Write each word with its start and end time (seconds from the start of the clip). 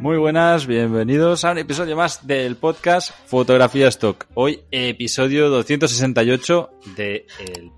Muy 0.00 0.16
buenas, 0.16 0.68
bienvenidos 0.68 1.44
a 1.44 1.50
un 1.50 1.58
episodio 1.58 1.96
más 1.96 2.24
del 2.24 2.54
podcast 2.54 3.10
Fotografía 3.26 3.88
Stock. 3.88 4.26
Hoy 4.34 4.60
episodio 4.70 5.50
268 5.50 6.70
del 6.96 7.26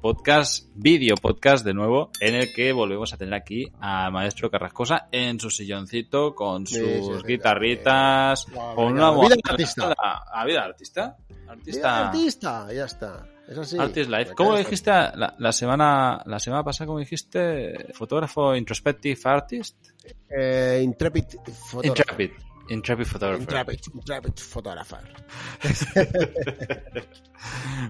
podcast, 0.03 0.69
vídeo 0.75 1.15
podcast 1.17 1.65
de 1.65 1.73
nuevo, 1.73 2.11
en 2.21 2.35
el 2.35 2.53
que 2.53 2.73
volvemos 2.73 3.15
a 3.15 3.17
tener 3.17 3.33
aquí 3.33 3.73
a 3.81 4.11
Maestro 4.11 4.51
Carrascosa 4.51 5.09
en 5.11 5.41
su 5.41 5.49
silloncito 5.49 6.35
con 6.35 6.67
sus 6.67 6.79
Sí, 6.79 6.85
sí, 6.85 7.11
sí, 7.21 7.27
guitarritas, 7.27 8.45
con 8.45 8.93
Vida 8.95 9.11
una 9.11 9.29
de 9.29 9.41
artista. 9.49 9.95
¿A 10.31 10.45
vida 10.45 10.63
artista? 10.63 11.17
Artista. 11.49 12.09
artista, 12.09 12.73
ya 12.73 12.85
está. 12.85 13.27
Es 13.51 13.59
así. 13.59 13.77
Artist 13.79 14.09
Life. 14.09 14.35
¿Cómo 14.37 14.57
dijiste 14.57 14.91
la, 14.93 15.35
la 15.37 15.53
semana 15.53 16.23
la 16.25 16.39
semana 16.39 16.63
pasada? 16.63 16.87
¿Cómo 16.87 17.01
dijiste? 17.01 17.89
Fotógrafo 17.95 18.55
introspective 18.55 19.21
artist. 19.25 19.77
Eh, 20.29 20.81
Intrepid 20.85 21.25
Photographer. 21.71 21.87
Intrepid. 21.87 22.50
Intrepid 22.71 23.05
photographer. 23.05 23.43
Intrepid, 23.43 23.81
Intrepid 23.95 24.39
Photographer. 24.39 25.01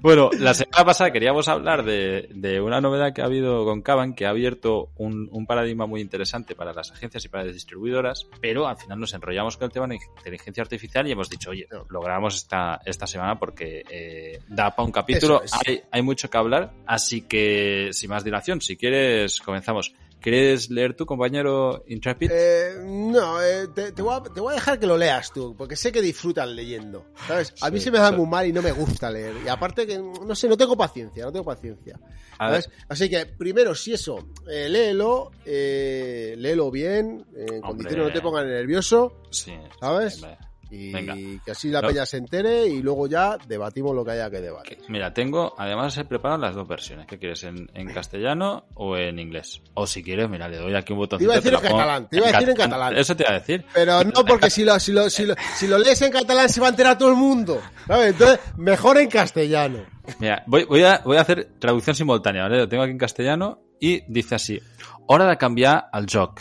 Bueno, 0.01 0.31
la 0.39 0.55
semana 0.55 0.85
pasada 0.85 1.13
queríamos 1.13 1.49
hablar 1.49 1.85
de, 1.85 2.29
de 2.33 2.61
una 2.61 2.81
novedad 2.81 3.13
que 3.13 3.23
ha 3.23 3.25
habido 3.25 3.65
con 3.65 3.83
Caban, 3.83 4.15
que 4.15 4.27
ha 4.27 4.31
abierto 4.31 4.91
un, 4.97 5.29
un 5.33 5.47
paradigma 5.47 5.87
muy 5.87 6.01
interesante 6.01 6.55
para 6.55 6.73
las 6.73 6.93
agencias 6.93 7.25
y 7.25 7.29
para 7.29 7.45
las 7.45 7.55
distribuidoras, 7.55 8.27
pero 8.41 8.69
al 8.69 8.77
final 8.77 9.01
nos 9.01 9.13
enrollamos 9.13 9.57
con 9.57 9.67
el 9.67 9.73
tema 9.73 9.89
de 9.89 9.99
inteligencia 10.19 10.63
artificial 10.63 11.07
y 11.07 11.13
hemos 11.13 11.29
dicho, 11.29 11.51
oye, 11.51 11.67
lo 11.89 12.01
grabamos 12.01 12.37
esta, 12.37 12.81
esta 12.85 13.07
semana 13.07 13.39
porque 13.39 13.83
eh, 13.91 14.39
da 14.49 14.71
para 14.75 14.87
un 14.87 14.93
capítulo, 14.93 15.43
es. 15.43 15.53
hay, 15.67 15.83
hay 15.91 16.03
mucho 16.03 16.31
que 16.31 16.39
hablar, 16.39 16.73
así 16.87 17.23
que 17.23 17.91
sin 17.93 18.11
más 18.11 18.25
dilación, 18.25 18.61
si 18.61 18.77
quieres, 18.77 19.41
comenzamos. 19.41 19.93
¿Quieres 20.21 20.71
leer 20.71 20.95
tu 20.95 21.07
compañero 21.07 21.83
Intrepid? 21.87 22.31
Eh, 22.33 22.75
no, 22.85 23.43
eh, 23.43 23.69
te, 23.75 23.93
te 23.93 24.03
voy 24.03 24.15
a, 24.15 24.23
te 24.23 24.41
voy 24.41 24.53
a 24.53 24.55
dejar 24.57 24.79
que 24.79 24.87
lo 24.87 24.97
leas 24.97 25.33
tú, 25.33 25.55
porque 25.57 25.77
sé 25.77 25.91
que 25.93 26.03
disfrutas 26.03 26.49
leyendo. 26.49 27.07
¿Sabes? 27.27 27.55
A 27.61 27.71
mí 27.71 27.79
Sí, 27.79 27.85
se 27.85 27.91
me 27.91 27.99
da 27.99 28.13
muy 28.13 28.27
mal 28.27 28.47
y 28.47 28.53
no 28.53 28.61
me 28.61 28.73
gusta 28.73 29.11
leer. 29.11 29.35
Y 29.45 29.49
aparte 29.49 29.87
que, 29.87 29.99
no 29.99 30.35
sé, 30.35 30.49
no 30.49 30.57
tengo 30.57 30.77
paciencia, 30.77 31.25
no 31.25 31.33
tengo 31.33 31.45
paciencia. 31.45 31.99
¿Sabes? 32.37 32.71
Así 32.89 33.09
que, 33.11 33.27
primero, 33.27 33.75
si 33.75 33.93
eso, 33.95 34.29
eh, 34.51 34.69
léelo, 34.69 35.31
eh, 35.45 36.35
léelo 36.39 36.71
bien, 36.71 37.27
eh, 37.35 37.47
en 37.55 37.61
condiciones 37.61 38.07
no 38.07 38.13
te 38.13 38.21
pongan 38.21 38.47
nervioso, 38.49 39.23
sí, 39.31 39.53
¿sabes? 39.81 40.23
hombre. 40.23 40.39
Y 40.71 40.93
Venga. 40.93 41.15
que 41.45 41.51
así 41.51 41.69
la 41.69 41.81
No. 41.83 41.89
peña 41.89 42.07
se 42.07 42.17
entere 42.19 42.67
y 42.67 42.81
luego 42.83 43.07
ya 43.09 43.37
debatimos 43.49 43.95
lo 43.95 44.05
que 44.05 44.13
haya 44.13 44.31
que 44.31 44.41
debatir. 44.41 44.79
Mira, 44.89 45.13
tengo, 45.13 45.55
además 45.59 45.97
he 45.99 46.05
preparado 46.05 46.41
las 46.41 46.55
dos 46.55 46.69
versiones. 46.69 47.07
¿Qué 47.07 47.19
quieres? 47.19 47.43
¿En, 47.45 47.71
en 47.75 47.93
castellano 47.93 48.67
o 48.75 48.97
en 48.97 49.19
inglés? 49.19 49.63
O 49.75 49.87
si 49.87 50.03
quieres, 50.03 50.29
mira, 50.31 50.49
le 50.49 50.59
doy 50.59 50.75
aquí 50.75 50.93
un 50.93 51.01
botón. 51.01 51.19
Te 51.19 51.25
iba 51.25 51.35
a 51.35 51.37
decir 51.37 51.53
en 51.55 51.61
catalán, 51.61 52.09
te 52.09 52.17
iba 52.19 52.29
a 52.29 52.33
decir 52.33 52.49
en 52.51 52.57
catalán. 52.57 52.97
Eso 52.97 53.17
te 53.17 53.23
iba 53.25 53.31
a 53.33 53.39
decir. 53.41 53.65
Pero 53.75 54.05
no, 54.05 54.25
porque 54.25 54.49
si 54.51 54.65
lo, 54.65 54.79
si, 54.79 54.93
lo, 54.93 55.11
si, 55.11 55.27
lo, 55.27 55.35
si 55.57 55.67
lo 55.67 55.79
lees 55.79 56.01
en 56.03 56.13
catalán 56.13 56.49
se 56.49 56.61
va 56.61 56.69
a 56.69 56.71
enterar 56.71 56.97
todo 56.97 57.09
el 57.11 57.17
mundo. 57.17 57.61
¿sabes? 57.87 58.13
Entonces, 58.13 58.39
mejor 58.57 58.99
en 58.99 59.09
castellano. 59.09 59.79
Mira, 60.19 60.43
voy, 60.47 60.65
voy, 60.65 60.83
a, 60.85 61.03
voy 61.05 61.17
a 61.17 61.21
hacer 61.23 61.51
traducción 61.59 61.95
simultánea, 61.97 62.43
¿vale? 62.43 62.59
Lo 62.59 62.69
tengo 62.69 62.83
aquí 62.83 62.93
en 62.93 62.99
castellano 62.99 63.61
y 63.81 64.03
dice 64.13 64.35
así. 64.37 64.61
Hora 65.07 65.27
de 65.29 65.37
canviar 65.37 65.87
el 65.93 66.07
joc. 66.11 66.41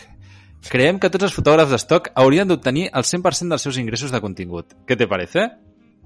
Creiem 0.67 0.99
que 0.99 1.09
tots 1.09 1.29
els 1.29 1.35
fotògrafs 1.35 1.71
d'estoc 1.71 2.11
haurien 2.19 2.49
d'obtenir 2.49 2.89
el 2.91 3.05
100% 3.07 3.55
dels 3.55 3.63
seus 3.63 3.77
ingressos 3.79 4.11
de 4.11 4.19
contingut. 4.21 4.75
Què 4.85 4.97
te 4.99 5.07
parece? 5.07 5.47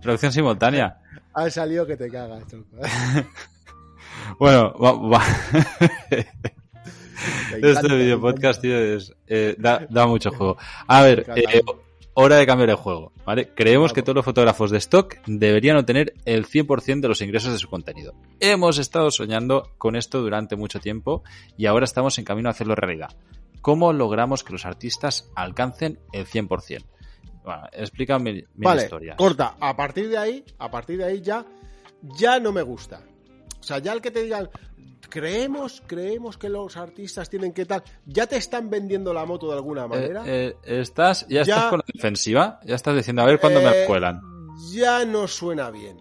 Traducción 0.02 0.32
simultánea. 0.32 0.98
Ha 1.36 1.50
salido 1.50 1.88
que 1.88 1.98
te 1.98 2.12
cagas, 2.12 2.46
tronco. 2.46 2.78
Bueno, 4.40 4.72
va, 4.78 4.92
va. 4.94 5.24
Este 7.62 7.96
video 7.96 8.20
podcast, 8.20 8.62
tío, 8.62 8.78
es, 8.78 9.14
eh, 9.28 9.56
da, 9.58 9.86
da 9.90 10.06
mucho 10.06 10.30
juego. 10.30 10.58
A 10.88 11.02
ver, 11.02 11.26
eh, 11.36 11.62
hora 12.14 12.38
de 12.38 12.46
cambiar 12.46 12.70
el 12.70 12.76
juego, 12.76 13.12
¿vale? 13.26 13.50
Creemos 13.56 13.94
que 13.94 14.02
todos 14.04 14.16
los 14.16 14.26
fotógrafos 14.26 14.72
de 14.72 14.78
stock 14.78 15.16
deberían 15.26 15.78
obtener 15.78 16.14
el 16.26 16.46
100% 16.46 17.02
de 17.02 17.08
los 17.08 17.22
ingresos 17.22 17.52
de 17.54 17.60
su 17.60 17.70
contenido. 17.70 18.14
Hemos 18.40 18.78
estado 18.78 19.12
soñando 19.12 19.72
con 19.78 19.96
esto 19.96 20.22
durante 20.22 20.56
mucho 20.56 20.80
tiempo 20.80 21.24
y 21.58 21.66
ahora 21.66 21.86
estamos 21.86 22.18
en 22.20 22.26
camino 22.26 22.50
a 22.50 22.52
hacerlo 22.52 22.76
realidad. 22.76 23.16
¿Cómo 23.62 23.94
logramos 23.94 24.44
que 24.44 24.52
los 24.54 24.66
artistas 24.66 25.30
alcancen 25.36 26.00
el 26.12 26.26
100%? 26.26 26.84
Bueno, 27.44 27.64
explícame 27.74 28.32
mi, 28.34 28.40
mi 28.56 28.66
Vale, 28.66 28.84
historia. 28.84 29.16
corta. 29.16 29.56
A 29.60 29.76
partir 29.76 30.10
de 30.10 30.18
ahí, 30.18 30.46
a 30.60 30.70
partir 30.70 30.98
de 30.98 31.06
ahí 31.06 31.22
ya, 31.22 31.46
ya 32.02 32.40
no 32.40 32.52
me 32.52 32.62
gusta. 32.62 33.02
O 33.60 33.64
sea, 33.64 33.80
ya 33.80 33.94
el 33.94 34.02
que 34.02 34.12
te 34.12 34.24
digan, 34.24 34.50
creemos, 35.10 35.82
creemos 35.88 36.38
que 36.38 36.50
los 36.50 36.78
artistas 36.78 37.30
tienen 37.30 37.54
que 37.54 37.66
tal, 37.66 37.84
ya 38.06 38.28
te 38.28 38.38
están 38.38 38.70
vendiendo 38.70 39.14
la 39.14 39.26
moto 39.26 39.48
de 39.50 39.54
alguna 39.56 39.86
Eh, 39.86 39.88
manera. 39.88 40.24
eh, 40.26 40.56
estás, 40.64 41.28
ya, 41.28 41.44
Ya- 41.44 41.56
estás 41.56 41.66
con 41.70 41.80
la 41.80 41.86
defensiva, 41.94 42.60
ya 42.66 42.76
estás 42.76 42.96
diciendo 42.96 43.22
a 43.22 43.26
ver 43.26 43.40
cuándo 43.40 43.62
me 43.62 43.84
Eh, 43.84 43.86
cuelan. 43.86 44.22
Ya 44.72 45.06
no 45.06 45.28
suena 45.28 45.70
bien. 45.72 45.98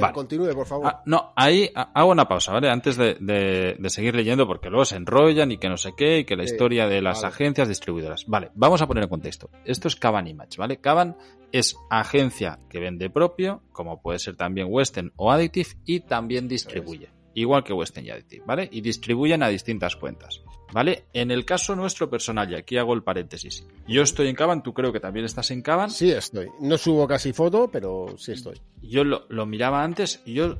Vale. 0.00 0.14
Continúe, 0.14 0.54
por 0.54 0.64
favor. 0.64 0.86
Ah, 0.86 1.02
no, 1.06 1.32
ahí 1.34 1.68
ah, 1.74 1.90
hago 1.92 2.12
una 2.12 2.28
pausa, 2.28 2.52
¿vale? 2.52 2.70
Antes 2.70 2.96
de, 2.96 3.16
de- 3.18 3.74
de 3.78 3.90
seguir 3.90 4.14
leyendo, 4.14 4.46
porque 4.46 4.70
luego 4.70 4.84
se 4.84 4.94
enrollan 4.94 5.50
y 5.50 5.58
que 5.58 5.68
no 5.68 5.76
sé 5.76 5.92
qué, 5.96 6.18
y 6.20 6.24
que 6.24 6.36
la 6.36 6.44
historia 6.44 6.86
de 6.86 7.02
las 7.02 7.22
vale. 7.22 7.34
agencias 7.34 7.66
distribuidoras. 7.68 8.24
Vale, 8.28 8.52
vamos 8.54 8.80
a 8.80 8.86
poner 8.86 9.02
en 9.04 9.10
contexto. 9.10 9.50
Esto 9.64 9.88
es 9.88 9.96
Caban 9.96 10.28
Image, 10.28 10.56
¿vale? 10.56 10.76
Caban 10.76 11.16
es 11.50 11.76
agencia 11.90 12.60
que 12.70 12.78
vende 12.78 13.10
propio, 13.10 13.62
como 13.72 14.00
puede 14.00 14.20
ser 14.20 14.36
también 14.36 14.68
Western 14.70 15.12
o 15.16 15.32
Additive, 15.32 15.70
y 15.84 15.98
también 16.00 16.46
distribuye. 16.46 17.10
Igual 17.34 17.64
que 17.64 17.72
Western 17.72 18.10
Additive, 18.10 18.44
¿vale? 18.46 18.68
Y 18.70 18.80
distribuyen 18.80 19.42
a 19.42 19.48
distintas 19.48 19.96
cuentas, 19.96 20.42
¿vale? 20.72 21.04
En 21.12 21.30
el 21.30 21.44
caso 21.44 21.74
nuestro 21.74 22.10
personal, 22.10 22.50
y 22.50 22.56
aquí 22.56 22.76
hago 22.76 22.94
el 22.94 23.02
paréntesis. 23.02 23.66
Yo 23.86 24.02
estoy 24.02 24.28
en 24.28 24.34
Caban, 24.34 24.62
tú 24.62 24.74
creo 24.74 24.92
que 24.92 25.00
también 25.00 25.24
estás 25.24 25.50
en 25.50 25.62
Caban. 25.62 25.90
Sí 25.90 26.10
estoy. 26.10 26.48
No 26.60 26.76
subo 26.76 27.06
casi 27.06 27.32
foto, 27.32 27.68
pero 27.70 28.06
sí 28.18 28.32
estoy. 28.32 28.60
Yo 28.82 29.04
lo, 29.04 29.26
lo 29.28 29.46
miraba 29.46 29.82
antes 29.82 30.22
y 30.26 30.34
yo 30.34 30.56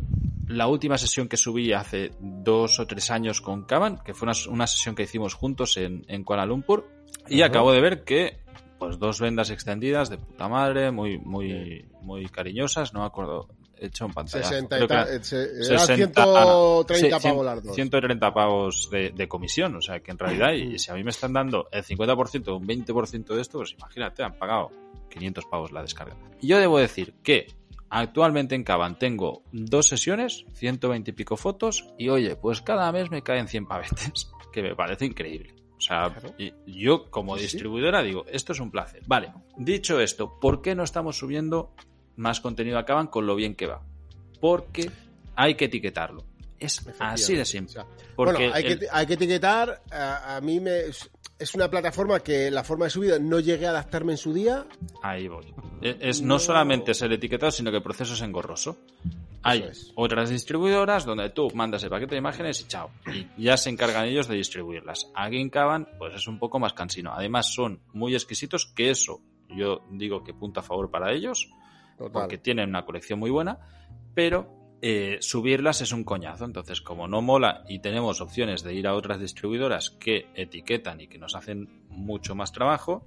la 0.48 0.66
última 0.66 0.98
sesión 0.98 1.28
que 1.28 1.36
subí 1.36 1.72
hace 1.72 2.12
dos 2.20 2.78
o 2.80 2.86
tres 2.86 3.10
años 3.10 3.40
con 3.40 3.64
Kaban, 3.64 3.98
que 4.04 4.14
fue 4.14 4.26
una, 4.26 4.36
una 4.48 4.66
sesión 4.66 4.94
que 4.94 5.04
hicimos 5.04 5.34
juntos 5.34 5.76
en, 5.76 6.04
en 6.08 6.24
Kuala 6.24 6.46
Lumpur, 6.46 6.88
y 7.28 7.42
Ajá. 7.42 7.50
acabo 7.50 7.72
de 7.72 7.80
ver 7.80 8.04
que 8.04 8.40
pues 8.78 8.98
dos 8.98 9.20
vendas 9.20 9.50
extendidas 9.50 10.10
de 10.10 10.18
puta 10.18 10.48
madre, 10.48 10.90
muy, 10.90 11.16
muy, 11.18 11.86
muy 12.00 12.26
cariñosas, 12.26 12.92
no 12.92 13.00
me 13.00 13.06
acuerdo, 13.06 13.48
hecho 13.86 14.04
en 14.06 14.12
pantalla. 14.12 14.44
60 14.44 14.76
Creo 14.76 14.84
y 14.84 14.88
que 14.88 14.94
ta- 14.94 15.02
eran 15.02 15.16
eh, 15.20 15.24
se- 15.24 15.42
eran 15.74 15.86
60, 15.86 16.24
130 16.24 17.18
sí, 17.20 17.28
pavos 17.28 17.44
las 17.46 17.62
dos. 17.64 17.74
130 17.74 18.34
pavos 18.34 18.90
de, 18.90 19.10
de 19.10 19.28
comisión, 19.28 19.76
o 19.76 19.80
sea 19.82 20.00
que 20.00 20.10
en 20.10 20.18
realidad, 20.18 20.52
y 20.52 20.78
si 20.78 20.90
a 20.90 20.94
mí 20.94 21.02
me 21.04 21.10
están 21.10 21.32
dando 21.32 21.68
el 21.72 21.84
50% 21.84 22.48
o 22.48 22.56
un 22.56 22.66
20% 22.66 23.34
de 23.34 23.40
esto, 23.40 23.58
pues 23.58 23.72
imagínate, 23.78 24.22
han 24.22 24.36
pagado 24.38 24.70
500 25.10 25.44
pavos 25.46 25.72
la 25.72 25.82
descarga. 25.82 26.16
Y 26.40 26.48
yo 26.48 26.58
debo 26.58 26.78
decir 26.78 27.14
que 27.22 27.46
actualmente 27.90 28.54
en 28.54 28.64
Caban 28.64 28.98
tengo 28.98 29.42
dos 29.52 29.86
sesiones, 29.88 30.44
120 30.54 31.10
y 31.10 31.14
pico 31.14 31.36
fotos, 31.36 31.86
y 31.98 32.08
oye, 32.08 32.36
pues 32.36 32.62
cada 32.62 32.90
mes 32.92 33.10
me 33.10 33.22
caen 33.22 33.48
100 33.48 33.66
pavetes, 33.66 34.30
que 34.52 34.62
me 34.62 34.74
parece 34.74 35.04
increíble. 35.06 35.54
O 35.76 35.80
sea, 35.84 36.10
Claro. 36.14 36.32
yo 36.64 37.10
como 37.10 37.36
distribuidora 37.36 38.02
digo, 38.02 38.24
esto 38.30 38.52
es 38.52 38.60
un 38.60 38.70
placer. 38.70 39.02
Vale, 39.08 39.32
dicho 39.56 39.98
esto, 39.98 40.38
¿por 40.40 40.62
qué 40.62 40.76
no 40.76 40.84
estamos 40.84 41.18
subiendo 41.18 41.74
más 42.16 42.40
contenido 42.40 42.78
a 42.78 42.84
Caban 42.84 43.06
con 43.08 43.26
lo 43.26 43.34
bien 43.34 43.54
que 43.54 43.66
va? 43.66 43.82
Porque 44.40 44.90
hay 45.36 45.54
que 45.54 45.66
etiquetarlo. 45.66 46.24
Es 46.58 46.80
así 47.00 47.34
de 47.34 47.44
simple. 47.44 47.80
O 47.80 47.84
sea, 47.84 47.86
Porque 48.14 48.32
bueno, 48.44 48.54
hay, 48.54 48.64
el- 48.66 48.78
que, 48.78 48.86
hay 48.90 49.06
que 49.06 49.14
etiquetar. 49.14 49.82
A, 49.90 50.36
a 50.36 50.40
mí 50.40 50.60
me. 50.60 50.82
Es 51.38 51.56
una 51.56 51.68
plataforma 51.68 52.20
que 52.20 52.52
la 52.52 52.62
forma 52.62 52.84
de 52.84 52.90
subida 52.90 53.18
no 53.18 53.40
llegué 53.40 53.66
a 53.66 53.70
adaptarme 53.70 54.12
en 54.12 54.18
su 54.18 54.32
día. 54.32 54.64
Ahí 55.02 55.26
voy. 55.26 55.52
Es, 55.80 55.96
es 55.98 56.22
no 56.22 56.34
No. 56.34 56.38
solamente 56.38 56.94
ser 56.94 57.12
etiquetado, 57.12 57.50
sino 57.50 57.72
que 57.72 57.78
el 57.78 57.82
proceso 57.82 58.14
es 58.14 58.20
engorroso. 58.20 58.78
Hay 59.42 59.62
es. 59.64 59.90
otras 59.96 60.30
distribuidoras 60.30 61.04
donde 61.04 61.30
tú 61.30 61.48
mandas 61.52 61.82
el 61.82 61.90
paquete 61.90 62.14
de 62.14 62.18
imágenes 62.20 62.60
y 62.60 62.68
chao. 62.68 62.90
Y 63.36 63.42
ya 63.42 63.56
se 63.56 63.70
encargan 63.70 64.04
ellos 64.06 64.28
de 64.28 64.36
distribuirlas. 64.36 65.10
Aquí 65.16 65.38
en 65.40 65.50
Caban, 65.50 65.88
pues 65.98 66.14
es 66.14 66.28
un 66.28 66.38
poco 66.38 66.60
más 66.60 66.74
cansino. 66.74 67.12
Además, 67.12 67.52
son 67.52 67.80
muy 67.92 68.14
exquisitos, 68.14 68.66
que 68.66 68.90
eso 68.90 69.20
yo 69.48 69.80
digo 69.90 70.22
que 70.22 70.32
punto 70.32 70.60
a 70.60 70.62
favor 70.62 70.92
para 70.92 71.12
ellos, 71.12 71.50
Total. 71.96 72.12
porque 72.12 72.38
tienen 72.38 72.70
una 72.70 72.84
colección 72.84 73.18
muy 73.18 73.30
buena, 73.30 73.58
pero 74.14 74.78
eh, 74.84 75.18
subirlas 75.20 75.80
es 75.80 75.92
un 75.92 76.02
coñazo. 76.02 76.44
Entonces, 76.44 76.80
como 76.80 77.06
no 77.06 77.22
mola 77.22 77.64
y 77.68 77.78
tenemos 77.78 78.20
opciones 78.20 78.62
de 78.62 78.74
ir 78.74 78.88
a 78.88 78.94
otras 78.94 79.20
distribuidoras 79.20 79.90
que 79.90 80.26
etiquetan 80.34 81.00
y 81.00 81.06
que 81.06 81.18
nos 81.18 81.36
hacen 81.36 81.86
mucho 81.88 82.34
más 82.34 82.50
trabajo, 82.50 83.06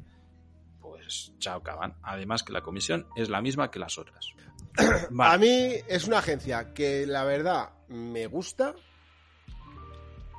pues 0.79 1.33
chao, 1.39 1.61
Caban. 1.61 1.95
Además 2.01 2.43
que 2.43 2.53
la 2.53 2.61
comisión 2.61 3.07
es 3.15 3.29
la 3.29 3.41
misma 3.41 3.69
que 3.69 3.79
las 3.79 3.97
otras. 3.97 4.29
A 5.19 5.37
mí 5.37 5.73
es 5.87 6.07
una 6.07 6.19
agencia 6.19 6.73
que 6.73 7.05
la 7.05 7.25
verdad 7.25 7.71
me 7.89 8.27
gusta, 8.27 8.73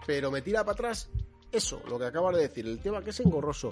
pero 0.07 0.31
me 0.31 0.41
tira 0.41 0.61
para 0.61 0.73
atrás 0.73 1.11
eso, 1.53 1.83
lo 1.89 1.99
que 1.99 2.07
acabas 2.07 2.37
de 2.37 2.43
decir, 2.43 2.67
el 2.67 2.81
tema 2.81 3.03
que 3.03 3.11
es 3.11 3.21
engorroso. 3.21 3.71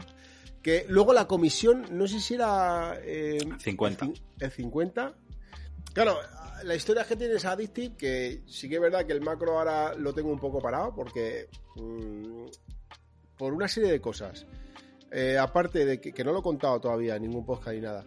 Que 0.65 0.85
luego 0.89 1.13
la 1.13 1.27
comisión, 1.29 1.85
no 1.93 2.09
sé 2.09 2.19
si 2.21 2.35
era... 2.35 2.99
eh, 3.03 3.39
50. 3.61 4.05
El, 4.07 4.11
cin- 4.15 4.23
el 4.41 4.51
50. 4.51 5.15
Claro, 5.93 6.17
la 6.65 6.75
historia 6.75 7.05
que 7.05 7.17
tiene 7.17 7.35
es 7.35 7.45
Addictive, 7.45 7.95
que 7.97 8.43
sí 8.47 8.69
que 8.69 8.77
es 8.77 8.81
verdad 8.81 9.05
que 9.07 9.13
el 9.13 9.21
macro 9.21 9.59
ahora 9.59 9.95
lo 9.95 10.13
tengo 10.15 10.31
un 10.33 10.39
poco 10.41 10.61
parado, 10.61 10.93
porque... 10.95 11.49
mm, 11.77 12.47
por 13.37 13.53
una 13.53 13.69
serie 13.69 13.91
de 13.93 14.01
cosas. 14.01 14.47
eh, 15.11 15.37
aparte 15.39 15.85
de 15.85 16.01
que, 16.01 16.13
que 16.13 16.25
no 16.25 16.33
lo 16.33 16.39
he 16.39 16.43
contado 16.43 16.81
todavía 16.81 17.19
ningún 17.19 17.45
podcast 17.45 17.75
ni 17.75 17.81
nada, 17.83 18.05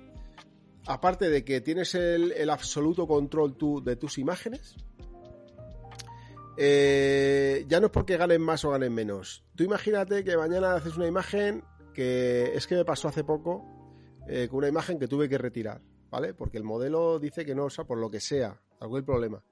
aparte 0.87 1.29
de 1.29 1.43
que 1.45 1.61
tienes 1.61 1.93
el, 1.95 2.31
el 2.31 2.49
absoluto 2.49 3.05
control 3.07 3.55
tú 3.55 3.83
de 3.83 3.97
tus 3.97 4.17
imágenes, 4.17 4.75
eh, 6.57 7.65
ya 7.67 7.79
no 7.79 7.87
es 7.87 7.91
porque 7.91 8.17
ganen 8.17 8.41
más 8.41 8.65
o 8.65 8.71
ganen 8.71 8.93
menos. 8.93 9.43
Tú 9.55 9.63
imagínate 9.63 10.23
que 10.23 10.35
mañana 10.37 10.75
haces 10.75 10.97
una 10.97 11.07
imagen 11.07 11.63
que 11.97 12.55
es 12.55 12.67
que 12.67 12.75
me 12.75 12.85
pasó 12.85 13.07
hace 13.07 13.23
poco 13.23 13.65
eh, 14.27 14.47
con 14.47 14.59
una 14.59 14.67
imagen 14.67 14.99
que 14.99 15.07
tuve 15.07 15.27
que 15.27 15.39
retirar, 15.39 15.81
¿vale? 16.11 16.35
Porque 16.35 16.59
el 16.59 16.63
modelo 16.63 17.17
dice 17.17 17.43
que 17.43 17.55
no, 17.55 17.65
o 17.65 17.69
sea, 17.71 17.85
por 17.85 17.97
lo 17.97 18.07
que 18.11 18.19
sea, 18.19 18.61
algún 18.79 19.03
problema. 19.03 19.43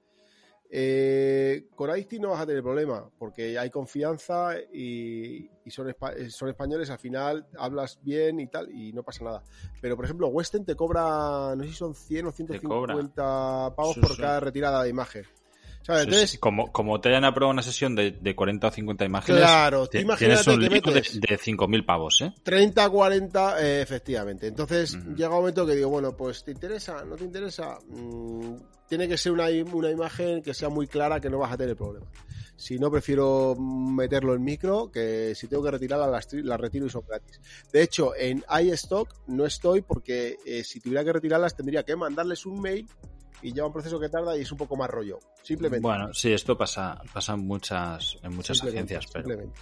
Eh, 0.70 1.66
con 1.74 1.90
Aicti 1.90 2.18
no 2.20 2.30
vas 2.30 2.40
a 2.42 2.46
tener 2.46 2.62
problema, 2.62 3.08
porque 3.18 3.58
hay 3.58 3.68
confianza 3.70 4.50
y, 4.72 5.50
y 5.64 5.70
son, 5.70 5.88
espa- 5.88 6.28
son 6.30 6.48
españoles, 6.48 6.88
al 6.90 6.98
final 7.00 7.46
hablas 7.58 7.98
bien 8.02 8.38
y 8.38 8.46
tal, 8.46 8.70
y 8.70 8.92
no 8.92 9.02
pasa 9.02 9.24
nada. 9.24 9.42
Pero, 9.80 9.96
por 9.96 10.04
ejemplo, 10.04 10.28
Western 10.28 10.64
te 10.64 10.76
cobra, 10.76 11.54
no 11.56 11.62
sé 11.64 11.70
si 11.70 11.74
son 11.76 11.94
100 11.96 12.26
o 12.26 12.30
cobra. 12.30 12.94
150 12.94 13.74
pavos 13.76 13.94
Sí, 13.94 14.00
por 14.00 14.14
sí. 14.14 14.22
cada 14.22 14.38
retirada 14.40 14.82
de 14.84 14.88
imagen. 14.90 15.24
Entonces, 15.88 16.30
sí, 16.30 16.38
como, 16.38 16.72
como 16.72 17.00
te 17.00 17.08
hayan 17.10 17.24
aprobado 17.24 17.52
una 17.52 17.62
sesión 17.62 17.94
de, 17.94 18.10
de 18.12 18.34
40 18.34 18.66
o 18.66 18.70
50 18.70 19.04
imágenes, 19.04 19.40
Claro, 19.40 19.86
te- 19.86 20.04
tienes 20.04 20.46
un 20.46 20.60
que 20.60 20.68
de, 20.68 21.02
de 21.28 21.38
5.000 21.38 21.84
pavos, 21.84 22.20
¿eh? 22.22 22.32
30, 22.42 22.88
40, 22.90 23.62
eh, 23.64 23.82
efectivamente. 23.82 24.46
Entonces 24.46 24.98
llega 25.16 25.28
un 25.30 25.36
momento 25.36 25.66
que 25.66 25.74
digo, 25.76 25.88
bueno, 25.90 26.16
pues 26.16 26.42
¿te 26.44 26.50
interesa? 26.52 27.04
¿No 27.04 27.16
te 27.16 27.24
interesa? 27.24 27.78
Mm, 27.88 28.56
tiene 28.88 29.08
que 29.08 29.16
ser 29.16 29.32
una, 29.32 29.50
im- 29.50 29.72
una 29.72 29.90
imagen 29.90 30.42
que 30.42 30.54
sea 30.54 30.68
muy 30.68 30.86
clara 30.86 31.20
que 31.20 31.30
no 31.30 31.38
vas 31.38 31.52
a 31.52 31.56
tener 31.56 31.76
problema. 31.76 32.06
Si 32.58 32.78
no, 32.78 32.90
prefiero 32.90 33.54
meterlo 33.54 34.34
en 34.34 34.42
micro, 34.42 34.90
que 34.90 35.34
si 35.34 35.46
tengo 35.46 35.62
que 35.62 35.72
retirarla, 35.72 36.06
las 36.08 36.60
retiro 36.60 36.86
y 36.86 36.90
son 36.90 37.02
gratis. 37.06 37.38
De 37.70 37.82
hecho, 37.82 38.14
en 38.16 38.42
iStock 38.62 39.12
no 39.26 39.44
estoy 39.44 39.82
porque 39.82 40.38
eh, 40.46 40.64
si 40.64 40.80
tuviera 40.80 41.04
que 41.04 41.12
retirarlas 41.12 41.54
tendría 41.54 41.82
que 41.82 41.94
mandarles 41.96 42.46
un 42.46 42.60
mail 42.62 42.88
y 43.48 43.52
lleva 43.52 43.66
un 43.68 43.72
proceso 43.72 43.98
que 44.00 44.08
tarda 44.08 44.36
y 44.36 44.42
es 44.42 44.50
un 44.52 44.58
poco 44.58 44.76
más 44.76 44.90
rollo. 44.90 45.18
Simplemente. 45.42 45.86
Bueno, 45.86 46.12
sí, 46.12 46.32
esto 46.32 46.56
pasa, 46.56 47.00
pasa 47.12 47.34
en 47.34 47.46
muchas, 47.46 48.18
en 48.22 48.34
muchas 48.34 48.58
Simplemente, 48.58 48.94
agencias, 48.96 49.12
pero 49.12 49.26
simplemente. 49.28 49.60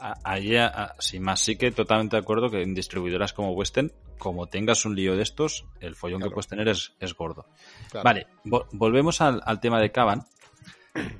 a- 0.00 0.14
allí, 0.24 0.56
a- 0.56 0.94
sin 0.98 1.22
más, 1.22 1.40
sí 1.40 1.56
que 1.56 1.70
totalmente 1.72 2.16
de 2.16 2.20
acuerdo 2.22 2.50
que 2.50 2.62
en 2.62 2.74
distribuidoras 2.74 3.32
como 3.32 3.52
Western, 3.52 3.92
como 4.18 4.46
tengas 4.46 4.84
un 4.84 4.94
lío 4.94 5.16
de 5.16 5.22
estos, 5.22 5.64
el 5.80 5.94
follón 5.96 6.20
Claro. 6.20 6.30
que 6.30 6.34
puedes 6.34 6.48
tener 6.48 6.68
es, 6.68 6.92
es 7.00 7.14
gordo. 7.14 7.46
Claro. 7.90 8.04
Vale, 8.04 8.26
vo- 8.44 8.66
volvemos 8.72 9.20
al, 9.20 9.40
al 9.44 9.60
tema 9.60 9.80
de 9.80 9.90
Caban. 9.90 10.22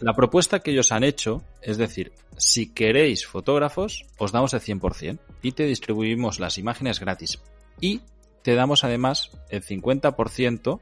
La 0.01 0.13
propuesta 0.15 0.61
que 0.61 0.71
ellos 0.71 0.93
han 0.93 1.03
hecho, 1.03 1.43
es 1.63 1.79
decir, 1.79 2.13
si 2.37 2.73
queréis 2.75 3.27
fotógrafos, 3.27 4.05
os 4.19 4.31
damos 4.31 4.53
el 4.55 4.61
100% 4.61 5.19
y 5.43 5.53
te 5.53 5.65
distribuimos 5.65 6.41
las 6.41 6.59
imágenes 6.59 7.01
gratis. 7.01 7.41
Y 7.81 8.03
te 8.43 8.55
damos 8.55 8.85
además 8.85 9.31
el 9.49 9.63
50% 9.63 10.81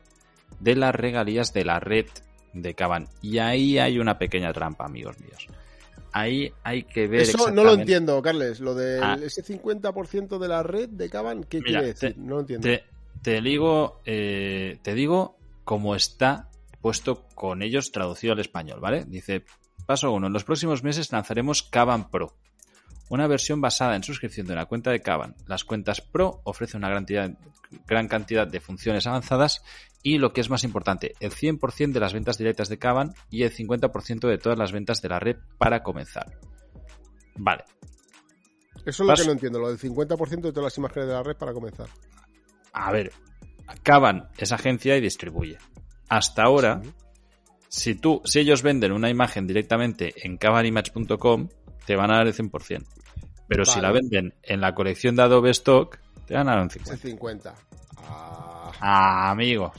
de 0.58 0.75
las 0.76 0.94
regalías 0.94 1.52
de 1.52 1.64
la 1.64 1.81
red 1.81 2.06
de 2.52 2.75
Caban. 2.75 3.08
Y 3.23 3.38
ahí 3.38 3.79
hay 3.79 3.99
una 3.99 4.19
pequeña 4.19 4.52
trampa, 4.52 4.85
amigos 4.87 5.19
míos. 5.20 5.47
Ahí 6.12 6.52
hay 6.64 6.82
que 6.82 7.06
ver 7.06 7.20
Eso 7.20 7.50
no 7.52 7.62
lo 7.62 7.75
entiendo, 7.75 8.20
Carles. 8.20 8.58
Lo 8.61 8.75
de 8.75 8.99
Ah. 9.00 9.17
ese 9.23 9.43
50% 9.44 10.38
de 10.41 10.49
la 10.49 10.62
red 10.64 10.88
de 10.88 11.08
Caban, 11.08 11.44
¿qué 11.44 11.58
Mira, 11.58 11.81
quiere 11.81 11.87
decir? 11.94 12.14
te- 12.14 12.20
no 12.20 12.35
lo 12.35 12.41
entiendo. 12.41 12.67
Te, 12.67 12.85
te 13.23 13.41
digo, 13.41 14.00
eh, 14.05 14.79
te 14.82 14.94
digo 14.94 15.37
cómo 15.64 15.94
está 15.94 16.49
puesto 16.81 17.26
con 17.37 17.62
ellos 17.62 17.93
traducido 17.93 18.32
al 18.32 18.41
español, 18.41 18.81
¿vale? 18.81 19.05
Dice, 19.06 19.44
paso 19.87 20.11
1. 20.11 20.26
En 20.26 20.32
los 20.32 20.43
próximos 20.44 20.82
meses 20.82 21.12
lanzaremos 21.12 21.62
Caban 21.62 22.11
Pro, 22.11 22.35
una 23.10 23.26
versión 23.26 23.60
basada 23.60 23.94
en 23.96 24.02
suscripción 24.02 24.46
de 24.46 24.54
una 24.54 24.66
cuenta 24.66 24.90
de 24.90 25.00
Caban. 25.00 25.34
Las 25.46 25.64
cuentas 25.64 26.00
Pro 26.00 26.40
ofrecen 26.44 26.78
una 26.78 26.88
gran 26.88 27.04
cantidad, 27.04 27.30
gran 27.86 28.08
cantidad 28.08 28.46
de 28.46 28.60
funciones 28.60 29.06
avanzadas 29.06 29.62
y 30.02 30.16
lo 30.18 30.32
que 30.32 30.40
es 30.40 30.48
más 30.48 30.64
importante, 30.64 31.14
el 31.20 31.32
100% 31.32 31.92
de 31.92 32.00
las 32.00 32.14
ventas 32.14 32.38
directas 32.38 32.68
de 32.68 32.78
Caban 32.78 33.12
y 33.28 33.42
el 33.42 33.52
50% 33.52 34.28
de 34.28 34.38
todas 34.38 34.58
las 34.58 34.72
ventas 34.72 35.02
de 35.02 35.08
la 35.10 35.18
red 35.20 35.36
para 35.58 35.82
comenzar. 35.82 36.38
Vale, 37.36 37.64
Eso 38.86 39.02
es 39.02 39.08
lo 39.08 39.14
que 39.14 39.24
no 39.26 39.32
entiendo, 39.32 39.58
lo 39.58 39.68
del 39.68 39.78
50% 39.78 40.40
de 40.40 40.52
todas 40.52 40.64
las 40.64 40.78
imágenes 40.78 41.08
de 41.08 41.14
la 41.14 41.22
red 41.22 41.36
para 41.36 41.52
comenzar. 41.52 41.88
A 42.72 42.92
ver, 42.92 43.12
Caban 43.82 44.28
es 44.38 44.52
agencia 44.52 44.96
y 44.96 45.00
distribuye. 45.00 45.58
Hasta 46.08 46.44
ahora, 46.44 46.80
Sí. 46.82 46.92
si 47.68 47.94
tú, 47.94 48.22
si 48.24 48.40
ellos 48.40 48.62
venden 48.62 48.92
una 48.92 49.10
imagen 49.10 49.46
directamente 49.46 50.14
en 50.26 50.38
cabanimage.com, 50.38 51.48
te 51.90 51.96
van 51.96 52.12
a 52.12 52.19
dar 52.19 52.28
el 52.28 52.34
100%. 52.34 52.87
Pero 53.48 53.64
si 53.64 53.81
la 53.81 53.90
venden 53.90 54.32
en 54.44 54.60
la 54.60 54.76
colección 54.76 55.16
de 55.16 55.22
Adobe 55.22 55.50
Stock, 55.50 55.98
te 56.25 56.34
van 56.34 56.48
a 56.48 56.52
dar 56.52 56.60
un 56.60 56.69
Ese 56.69 56.78
50. 56.78 57.08
50. 57.08 57.54
Ah, 57.96 58.70
Ah, 58.81 59.31
amigo. 59.32 59.72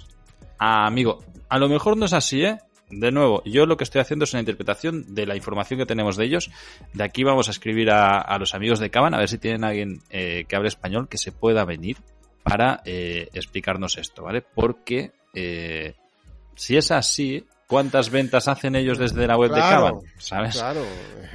Ah, 0.60 0.88
amigo. 0.88 1.24
A 1.48 1.58
lo 1.58 1.70
mejor 1.70 1.96
no 1.96 2.04
es 2.06 2.12
así, 2.12 2.44
¿eh? 2.44 2.58
De 2.90 3.14
nuevo, 3.14 3.42
yo 3.46 3.66
lo 3.66 3.78
que 3.78 3.86
estoy 3.86 4.02
haciendo 4.02 4.26
es 4.26 4.34
una 4.34 4.42
interpretación 4.42 5.16
de 5.16 5.26
la 5.26 5.38
información 5.38 5.80
que 5.80 5.86
tenemos 5.86 6.18
de 6.18 6.26
ellos. 6.26 6.52
De 6.92 7.06
aquí 7.06 7.24
vamos 7.24 7.48
a 7.48 7.52
escribir 7.52 7.90
a, 7.92 8.18
a 8.20 8.38
los 8.38 8.54
amigos 8.56 8.80
de 8.80 8.90
Caban 8.90 9.14
a 9.14 9.18
ver 9.20 9.30
si 9.30 9.38
tienen 9.38 9.64
alguien 9.64 10.02
eh, 10.10 10.44
que 10.50 10.56
hable 10.58 10.68
español 10.68 11.08
que 11.08 11.18
se 11.18 11.32
pueda 11.32 11.64
venir 11.64 11.96
para 12.44 12.82
eh, 12.84 13.30
explicarnos 13.32 13.98
esto, 13.98 14.24
¿vale? 14.24 14.42
Porque 14.42 15.14
eh, 15.34 15.94
si 16.56 16.76
es 16.76 16.92
así, 16.92 17.46
¿cuántas 17.72 18.10
ventas 18.12 18.48
hacen 18.48 18.76
ellos 18.76 18.98
desde 19.00 19.26
la 19.26 19.38
web 19.38 19.50
de 19.50 19.56
Claro, 19.56 19.86
Caban? 19.86 20.02
¿Sabes? 20.20 20.56
claro. 20.56 20.86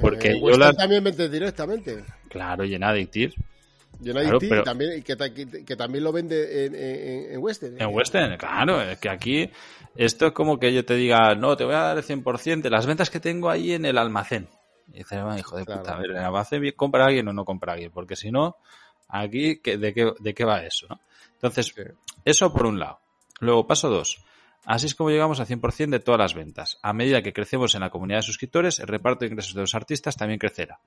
Porque 0.00 0.32
Eh, 0.32 0.40
yo 0.40 0.56
la- 0.58 0.72
también 0.74 1.02
vende 1.02 1.28
directamente. 1.28 2.04
Claro, 2.28 2.64
y 2.64 2.74
en 2.74 2.84
Addictive. 2.84 3.32
United 3.98 4.12
Claro, 4.22 4.38
pero- 4.40 4.62
también, 4.62 4.98
y 4.98 5.02
que, 5.02 5.16
que- 5.16 5.64
que 5.64 5.74
también 5.76 6.04
lo 6.04 6.12
vende 6.12 6.66
en, 6.66 6.74
en, 6.74 7.32
en 7.32 7.38
Western. 7.42 7.80
En 7.80 7.88
Western, 7.94 8.36
claro, 8.36 8.82
es 8.82 8.98
que 8.98 9.08
aquí 9.08 9.50
esto 9.94 10.26
es 10.26 10.32
como 10.32 10.58
que 10.58 10.72
yo 10.74 10.84
te 10.84 10.94
diga, 10.94 11.34
no, 11.34 11.56
te 11.56 11.64
voy 11.64 11.74
a 11.74 11.78
dar 11.78 11.96
el 11.96 12.04
100% 12.04 12.60
de 12.60 12.68
las 12.70 12.84
ventas 12.86 13.08
que 13.08 13.20
tengo 13.20 13.48
ahí 13.48 13.72
en 13.72 13.86
el 13.86 13.96
almacén. 13.96 14.48
Y 14.92 14.98
dices, 14.98 15.18
"Ah, 15.22 15.34
hijo 15.38 15.56
de 15.56 15.64
Claro. 15.64 15.80
puta, 15.80 15.94
a 15.96 15.98
ver, 15.98 16.10
¿en 16.10 16.16
el 16.18 16.24
almacén 16.24 16.62
compra 16.76 17.06
alguien 17.06 17.26
o 17.28 17.32
no 17.32 17.44
compra 17.46 17.72
alguien? 17.72 17.90
Porque 17.90 18.14
si 18.16 18.30
no, 18.30 18.56
aquí, 19.08 19.60
¿qué- 19.62 19.78
¿de 19.78 19.94
qué, 19.94 20.12
de 20.20 20.34
qué 20.34 20.44
va 20.44 20.62
eso? 20.62 20.86
¿no? 20.90 21.00
Entonces, 21.32 21.72
Sí. 21.74 21.82
eso 22.24 22.52
por 22.52 22.66
un 22.66 22.78
lado. 22.78 23.00
Luego, 23.40 23.66
paso 23.66 23.88
dos. 23.88 24.22
Así 24.66 24.86
es 24.86 24.96
como 24.96 25.10
llegamos 25.10 25.38
al 25.38 25.46
100% 25.46 25.90
de 25.90 26.00
todas 26.00 26.18
las 26.18 26.34
ventas. 26.34 26.80
A 26.82 26.92
medida 26.92 27.22
que 27.22 27.32
crecemos 27.32 27.76
en 27.76 27.82
la 27.82 27.90
comunidad 27.90 28.18
de 28.18 28.24
suscriptores, 28.24 28.80
el 28.80 28.88
reparto 28.88 29.20
de 29.20 29.30
ingresos 29.30 29.54
de 29.54 29.60
los 29.60 29.76
artistas 29.76 30.16
también 30.16 30.40
crecerá. 30.40 30.80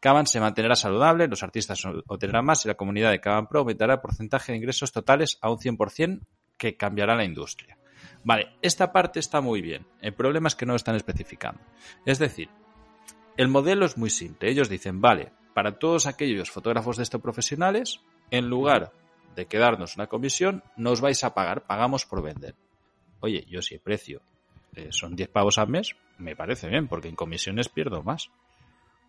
Caban 0.00 0.26
se 0.26 0.40
mantendrá 0.40 0.74
saludable, 0.74 1.28
los 1.28 1.44
artistas 1.44 1.80
obtendrán 2.08 2.44
más 2.44 2.64
y 2.64 2.68
la 2.68 2.74
comunidad 2.74 3.12
de 3.12 3.20
Caban 3.20 3.46
Pro 3.46 3.60
aumentará 3.60 3.94
el 3.94 4.00
porcentaje 4.00 4.50
de 4.50 4.58
ingresos 4.58 4.90
totales 4.90 5.38
a 5.40 5.50
un 5.50 5.58
100% 5.58 6.26
que 6.58 6.76
cambiará 6.76 7.14
la 7.14 7.24
industria. 7.24 7.78
Vale, 8.24 8.56
esta 8.60 8.92
parte 8.92 9.20
está 9.20 9.40
muy 9.40 9.62
bien. 9.62 9.86
El 10.00 10.14
problema 10.14 10.48
es 10.48 10.56
que 10.56 10.66
no 10.66 10.72
lo 10.72 10.76
están 10.76 10.96
especificando. 10.96 11.60
Es 12.04 12.18
decir, 12.18 12.48
el 13.36 13.46
modelo 13.46 13.86
es 13.86 13.96
muy 13.96 14.10
simple. 14.10 14.50
Ellos 14.50 14.68
dicen, 14.68 15.00
vale, 15.00 15.32
para 15.54 15.78
todos 15.78 16.06
aquellos 16.06 16.50
fotógrafos 16.50 16.96
de 16.96 17.04
estos 17.04 17.20
profesionales, 17.20 18.00
en 18.32 18.48
lugar 18.48 18.92
de 19.36 19.46
quedarnos 19.46 19.94
una 19.94 20.08
comisión, 20.08 20.64
nos 20.76 21.00
vais 21.00 21.22
a 21.22 21.34
pagar, 21.34 21.64
pagamos 21.64 22.04
por 22.04 22.22
vender. 22.22 22.56
Oye, 23.22 23.46
yo 23.48 23.60
el 23.70 23.80
precio 23.80 24.20
eh, 24.74 24.88
son 24.90 25.14
10 25.14 25.28
pavos 25.28 25.56
al 25.58 25.68
mes, 25.68 25.94
me 26.18 26.34
parece 26.34 26.68
bien, 26.68 26.88
porque 26.88 27.08
en 27.08 27.14
comisiones 27.14 27.68
pierdo 27.68 28.02
más. 28.02 28.30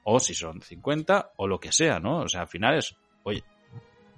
O 0.03 0.19
si 0.19 0.35
son 0.35 0.61
50 0.61 1.33
o 1.35 1.47
lo 1.47 1.59
que 1.59 1.71
sea, 1.71 1.99
¿no? 1.99 2.19
O 2.19 2.27
sea, 2.27 2.41
al 2.41 2.47
final 2.47 2.77
es, 2.77 2.95
oye, 3.23 3.43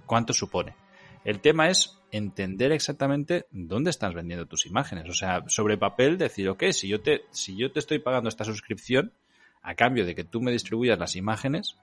¿cuánto 0.06 0.34
supone? 0.34 0.76
El 1.24 1.40
tema 1.40 1.70
es 1.70 1.98
entender 2.12 2.74
exactamente 2.74 3.46
dónde 3.52 3.90
estás 3.90 4.14
vendiendo 4.14 4.46
tus 4.48 4.66
imágenes. 4.66 5.10
O 5.10 5.14
sea, 5.14 5.44
sobre 5.48 5.78
papel 5.78 6.18
decir, 6.18 6.50
ok, 6.50 6.66
si 6.72 6.90
yo 6.90 7.02
te, 7.02 7.22
si 7.32 7.56
yo 7.56 7.72
te 7.72 7.80
estoy 7.80 8.00
pagando 8.00 8.28
esta 8.28 8.44
suscripción, 8.44 9.14
a 9.62 9.76
cambio 9.76 10.06
de 10.06 10.14
que 10.14 10.26
tú 10.26 10.42
me 10.42 10.52
distribuyas 10.52 11.00
las 11.00 11.16
imágenes, 11.16 11.78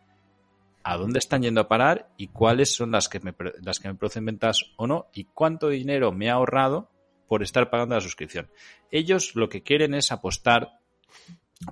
a 0.85 0.97
dónde 0.97 1.19
están 1.19 1.43
yendo 1.43 1.63
a 1.63 1.69
parar 1.69 2.09
y 2.17 2.29
cuáles 2.29 2.75
son 2.75 2.91
las 2.91 3.09
que 3.09 3.21
me, 3.21 3.35
las 3.63 3.81
que 3.81 3.89
me 3.89 3.95
producen 3.95 4.27
ventas 4.27 4.73
o 4.77 4.87
no 4.87 5.07
y 5.15 5.25
cuánto 5.25 5.69
dinero 5.69 6.13
me 6.13 6.29
ha 6.29 6.35
ahorrado 6.35 6.91
por 7.33 7.43
estar 7.43 7.71
pagando 7.71 7.95
la 7.95 8.03
suscripción. 8.03 8.51
Ellos 8.91 9.35
lo 9.37 9.49
que 9.49 9.63
quieren 9.63 9.95
es 9.95 10.13
apostar 10.13 10.81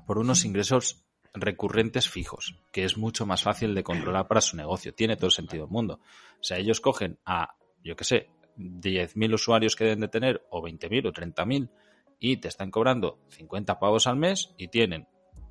por 0.06 0.16
unos 0.16 0.46
ingresos 0.46 1.04
recurrentes 1.34 2.08
fijos, 2.08 2.58
que 2.72 2.84
es 2.84 2.96
mucho 2.96 3.26
más 3.26 3.42
fácil 3.42 3.74
de 3.74 3.82
controlar 3.82 4.26
para 4.26 4.40
su 4.40 4.56
negocio. 4.56 4.94
Tiene 4.94 5.16
todo 5.16 5.26
el 5.26 5.32
sentido 5.32 5.64
del 5.64 5.70
mundo. 5.70 6.00
O 6.40 6.42
sea, 6.42 6.56
ellos 6.56 6.80
cogen 6.80 7.18
a, 7.26 7.56
yo 7.84 7.94
qué 7.94 8.04
sé, 8.04 8.30
10.000 8.56 9.34
usuarios 9.34 9.76
que 9.76 9.84
deben 9.84 10.00
de 10.00 10.08
tener, 10.08 10.46
o 10.48 10.62
20.000 10.62 11.08
o 11.08 11.12
30.000, 11.12 11.68
y 12.18 12.38
te 12.38 12.48
están 12.48 12.70
cobrando 12.70 13.18
50 13.28 13.78
pavos 13.78 14.06
al 14.06 14.16
mes 14.16 14.54
y 14.56 14.68
tienen 14.68 15.08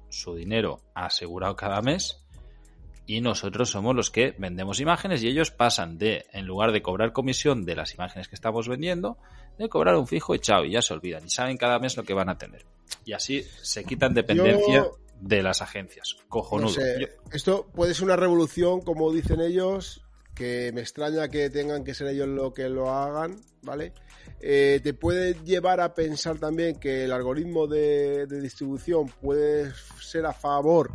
su 0.09 0.33
dinero 0.33 0.81
asegurado 0.95 1.55
cada 1.55 1.83
mes 1.83 2.25
y 3.09 3.21
nosotros 3.21 3.71
somos 3.71 3.95
los 3.95 4.11
que 4.11 4.35
vendemos 4.37 4.79
imágenes 4.79 5.23
y 5.23 5.29
ellos 5.29 5.49
pasan 5.49 5.97
de, 5.97 6.27
en 6.31 6.45
lugar 6.45 6.71
de 6.71 6.83
cobrar 6.83 7.11
comisión 7.11 7.65
de 7.65 7.75
las 7.75 7.95
imágenes 7.95 8.27
que 8.27 8.35
estamos 8.35 8.67
vendiendo, 8.67 9.17
de 9.57 9.67
cobrar 9.67 9.95
un 9.95 10.05
fijo 10.05 10.35
y 10.35 10.39
chao, 10.39 10.63
y 10.63 10.73
ya 10.73 10.83
se 10.83 10.93
olvidan 10.93 11.25
y 11.25 11.31
saben 11.31 11.57
cada 11.57 11.79
mes 11.79 11.97
lo 11.97 12.03
que 12.03 12.13
van 12.13 12.29
a 12.29 12.37
tener. 12.37 12.67
Y 13.05 13.13
así 13.13 13.43
se 13.63 13.83
quitan 13.83 14.13
dependencia 14.13 14.75
Yo- 14.75 14.91
de 15.19 15.41
las 15.41 15.63
agencias. 15.63 16.17
Cojonudo. 16.27 16.67
No 16.67 16.73
sé, 16.75 16.97
Yo- 17.01 17.07
esto 17.31 17.67
puede 17.73 17.95
ser 17.95 18.05
una 18.05 18.15
revolución, 18.15 18.81
como 18.81 19.11
dicen 19.11 19.41
ellos, 19.41 20.03
que 20.35 20.71
me 20.75 20.81
extraña 20.81 21.29
que 21.29 21.49
tengan 21.49 21.83
que 21.83 21.95
ser 21.95 22.09
ellos 22.09 22.27
lo 22.27 22.53
que 22.53 22.69
lo 22.69 22.91
hagan, 22.91 23.41
¿vale? 23.63 23.91
Eh, 24.39 24.81
te 24.83 24.93
puede 24.93 25.33
llevar 25.43 25.81
a 25.81 25.95
pensar 25.95 26.37
también 26.37 26.79
que 26.79 27.05
el 27.05 27.11
algoritmo 27.11 27.65
de, 27.65 28.27
de, 28.27 28.39
distribución 28.39 29.07
puede 29.19 29.71
ser 29.99 30.27
a 30.27 30.31
favor 30.33 30.91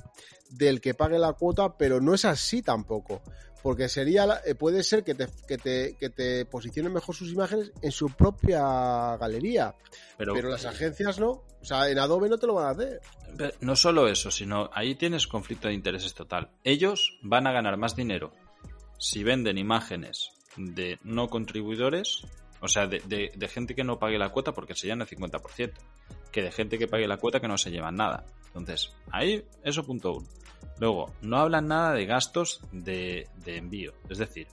del 0.57 0.81
que 0.81 0.95
pague 0.95 1.19
la 1.19 1.33
cuota, 1.33 1.77
pero 1.77 2.01
no 2.01 2.15
es 2.15 2.25
así 2.25 2.63
tampoco. 2.63 3.23
Porque 3.63 3.89
sería, 3.89 4.43
eh, 4.45 4.55
puede 4.55 4.83
ser 4.83 5.05
que 5.05 5.15
te, 5.15 5.27
que 5.49 5.57
te, 5.57 5.97
que 5.99 6.11
te 6.11 6.45
posicionen 6.45 6.93
mejor 6.93 7.15
sus 7.15 7.33
imágenes 7.33 7.73
en 7.81 7.93
su 7.93 8.11
propia 8.11 9.17
galería. 9.17 9.75
Pero, 10.19 10.35
pero 10.35 10.51
las 10.51 10.67
agencias 10.67 11.19
no. 11.19 11.31
O 11.63 11.65
sea, 11.65 11.89
en 11.89 11.99
Adobe 11.99 12.29
no 12.29 12.37
te 12.37 12.47
lo 12.47 12.55
van 12.55 12.67
a 12.67 12.71
hacer. 12.71 13.01
No 13.61 13.75
solo 13.75 14.07
eso, 14.07 14.31
sino 14.31 14.69
ahí 14.75 14.97
tienes 14.97 15.27
conflicto 15.27 15.69
de 15.69 15.75
intereses 15.75 16.13
total. 16.13 16.51
Ellos 16.63 17.19
van 17.23 17.47
a 17.47 17.53
ganar 17.53 17.79
más 17.79 17.97
dinero 17.97 18.33
si 18.99 19.25
venden 19.25 19.57
imágenes 19.57 20.31
de 20.57 20.99
no 21.03 21.29
contribuidores, 21.29 22.23
o 22.61 22.69
sea, 22.69 22.87
de, 22.87 23.01
de, 23.07 23.33
de 23.35 23.49
gente 23.49 23.75
que 23.75 23.83
no 23.83 23.99
pague 23.99 24.19
la 24.19 24.29
cuota 24.29 24.53
porque 24.53 24.75
se 24.75 24.87
llevan 24.87 25.01
el 25.01 25.09
50%, 25.09 25.73
que 26.35 26.43
de 26.43 26.51
gente 26.51 26.79
que 26.79 26.89
pague 26.89 27.07
la 27.07 27.17
cuota 27.17 27.39
que 27.39 27.47
no 27.47 27.57
se 27.57 27.71
llevan 27.71 27.95
nada. 27.95 28.27
Entonces, 28.49 28.93
ahí, 29.13 29.45
eso 29.63 29.87
punto 29.87 30.15
uno. 30.15 30.27
Luego, 30.81 31.15
no 31.23 31.37
hablan 31.37 31.69
nada 31.69 31.93
de 31.93 32.07
gastos 32.07 32.61
de, 32.73 33.29
envío. 33.47 33.93
Es 34.11 34.19
decir, 34.19 34.49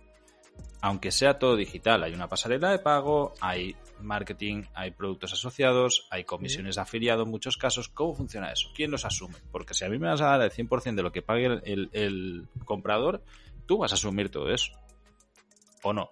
aunque 0.79 1.11
sea 1.11 1.39
todo 1.39 1.55
digital, 1.55 2.03
hay 2.03 2.13
una 2.13 2.29
pasarela 2.29 2.69
de 2.69 2.77
pago, 2.77 3.33
hay 3.41 3.75
marketing, 3.99 4.65
hay 4.75 4.91
productos 4.91 5.33
asociados, 5.33 6.07
hay 6.11 6.23
comisiones 6.23 6.75
de 6.75 6.81
afiliado 6.81 7.23
en 7.23 7.29
muchos 7.29 7.57
casos. 7.57 7.89
¿Cómo 7.89 8.13
funciona 8.13 8.51
eso? 8.51 8.69
¿Quién 8.75 8.91
los 8.91 9.03
asume? 9.03 9.37
Porque 9.51 9.73
si 9.73 9.83
a 9.83 9.89
mí 9.89 9.97
me 9.97 10.07
vas 10.07 10.21
a 10.21 10.37
dar 10.37 10.41
el 10.43 10.51
100% 10.51 10.93
de 10.93 11.01
lo 11.01 11.11
que 11.11 11.23
pague 11.23 11.47
el, 11.47 11.61
el, 11.65 11.89
el, 11.93 12.47
comprador, 12.63 13.23
tú 13.65 13.79
vas 13.79 13.91
a 13.91 13.95
asumir 13.95 14.29
todo 14.29 14.51
eso. 14.53 14.71
¿O 15.81 15.93
no? 15.93 16.11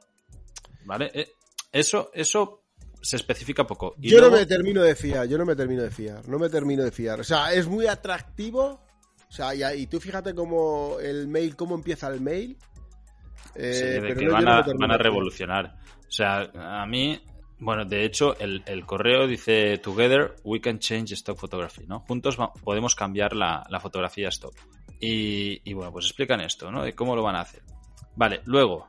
¿Vale? 0.85 1.11
Eh, 1.13 1.31
eso, 1.71 2.09
eso 2.15 2.63
se 3.01 3.15
especifica 3.15 3.65
poco. 3.65 3.95
Y 4.01 4.09
yo 4.09 4.19
luego... 4.19 4.35
no 4.35 4.41
me 4.41 4.45
termino 4.45 4.81
de 4.81 4.95
fiar, 4.95 5.27
yo 5.27 5.37
no 5.37 5.45
me 5.45 5.55
termino 5.55 5.83
de 5.83 5.91
fiar, 5.91 6.27
no 6.27 6.39
me 6.39 6.49
termino 6.49 6.83
de 6.83 6.91
fiar. 6.91 7.19
O 7.19 7.23
sea, 7.23 7.53
es 7.53 7.67
muy 7.67 7.87
atractivo. 7.87 8.85
O 9.29 9.31
sea, 9.31 9.53
y, 9.53 9.81
y 9.81 9.87
tú 9.87 9.99
fíjate 9.99 10.33
cómo 10.33 10.97
el 10.99 11.27
mail, 11.27 11.55
cómo 11.55 11.75
empieza 11.75 12.07
el 12.07 12.21
mail. 12.21 12.57
Eh, 13.55 13.73
sí, 13.73 13.85
de 13.85 14.01
pero 14.01 14.19
que 14.19 14.25
no, 14.25 14.33
van, 14.33 14.47
a, 14.47 14.61
no 14.61 14.77
van 14.77 14.91
a 14.91 14.97
revolucionar. 14.97 15.75
O 16.07 16.11
sea, 16.11 16.49
a 16.53 16.85
mí, 16.85 17.21
bueno, 17.59 17.85
de 17.85 18.05
hecho, 18.05 18.37
el, 18.39 18.63
el, 18.65 18.85
correo 18.85 19.27
dice 19.27 19.77
Together 19.77 20.35
we 20.43 20.59
can 20.59 20.79
change 20.79 21.13
stock 21.13 21.37
photography, 21.37 21.85
¿no? 21.85 21.99
Juntos 22.01 22.37
podemos 22.63 22.95
cambiar 22.95 23.35
la, 23.35 23.65
la 23.69 23.79
fotografía 23.79 24.29
stock. 24.29 24.55
Y, 24.99 25.61
y, 25.69 25.73
bueno, 25.73 25.91
pues 25.91 26.05
explican 26.05 26.41
esto, 26.41 26.71
¿no? 26.71 26.83
De 26.83 26.93
cómo 26.93 27.15
lo 27.15 27.23
van 27.23 27.35
a 27.35 27.41
hacer. 27.41 27.61
Vale, 28.15 28.41
luego, 28.45 28.87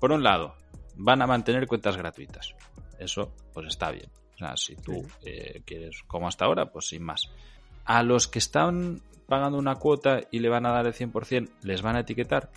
por 0.00 0.12
un 0.12 0.22
lado, 0.22 0.54
van 0.96 1.22
a 1.22 1.26
mantener 1.26 1.66
cuentas 1.66 1.96
gratuitas. 1.96 2.54
Eso, 2.98 3.32
pues 3.52 3.66
está 3.68 3.90
bien. 3.90 4.10
O 4.34 4.38
sea, 4.38 4.56
si 4.56 4.76
tú 4.76 5.06
eh, 5.24 5.62
quieres, 5.64 6.02
como 6.06 6.28
hasta 6.28 6.44
ahora, 6.44 6.66
pues 6.70 6.88
sin 6.88 7.02
más. 7.02 7.22
A 7.84 8.02
los 8.02 8.28
que 8.28 8.38
están 8.38 9.00
pagando 9.26 9.58
una 9.58 9.76
cuota 9.76 10.20
y 10.30 10.40
le 10.40 10.48
van 10.48 10.66
a 10.66 10.72
dar 10.72 10.86
el 10.86 10.94
100%, 10.94 11.50
les 11.62 11.82
van 11.82 11.96
a 11.96 12.00
etiquetar. 12.00 12.50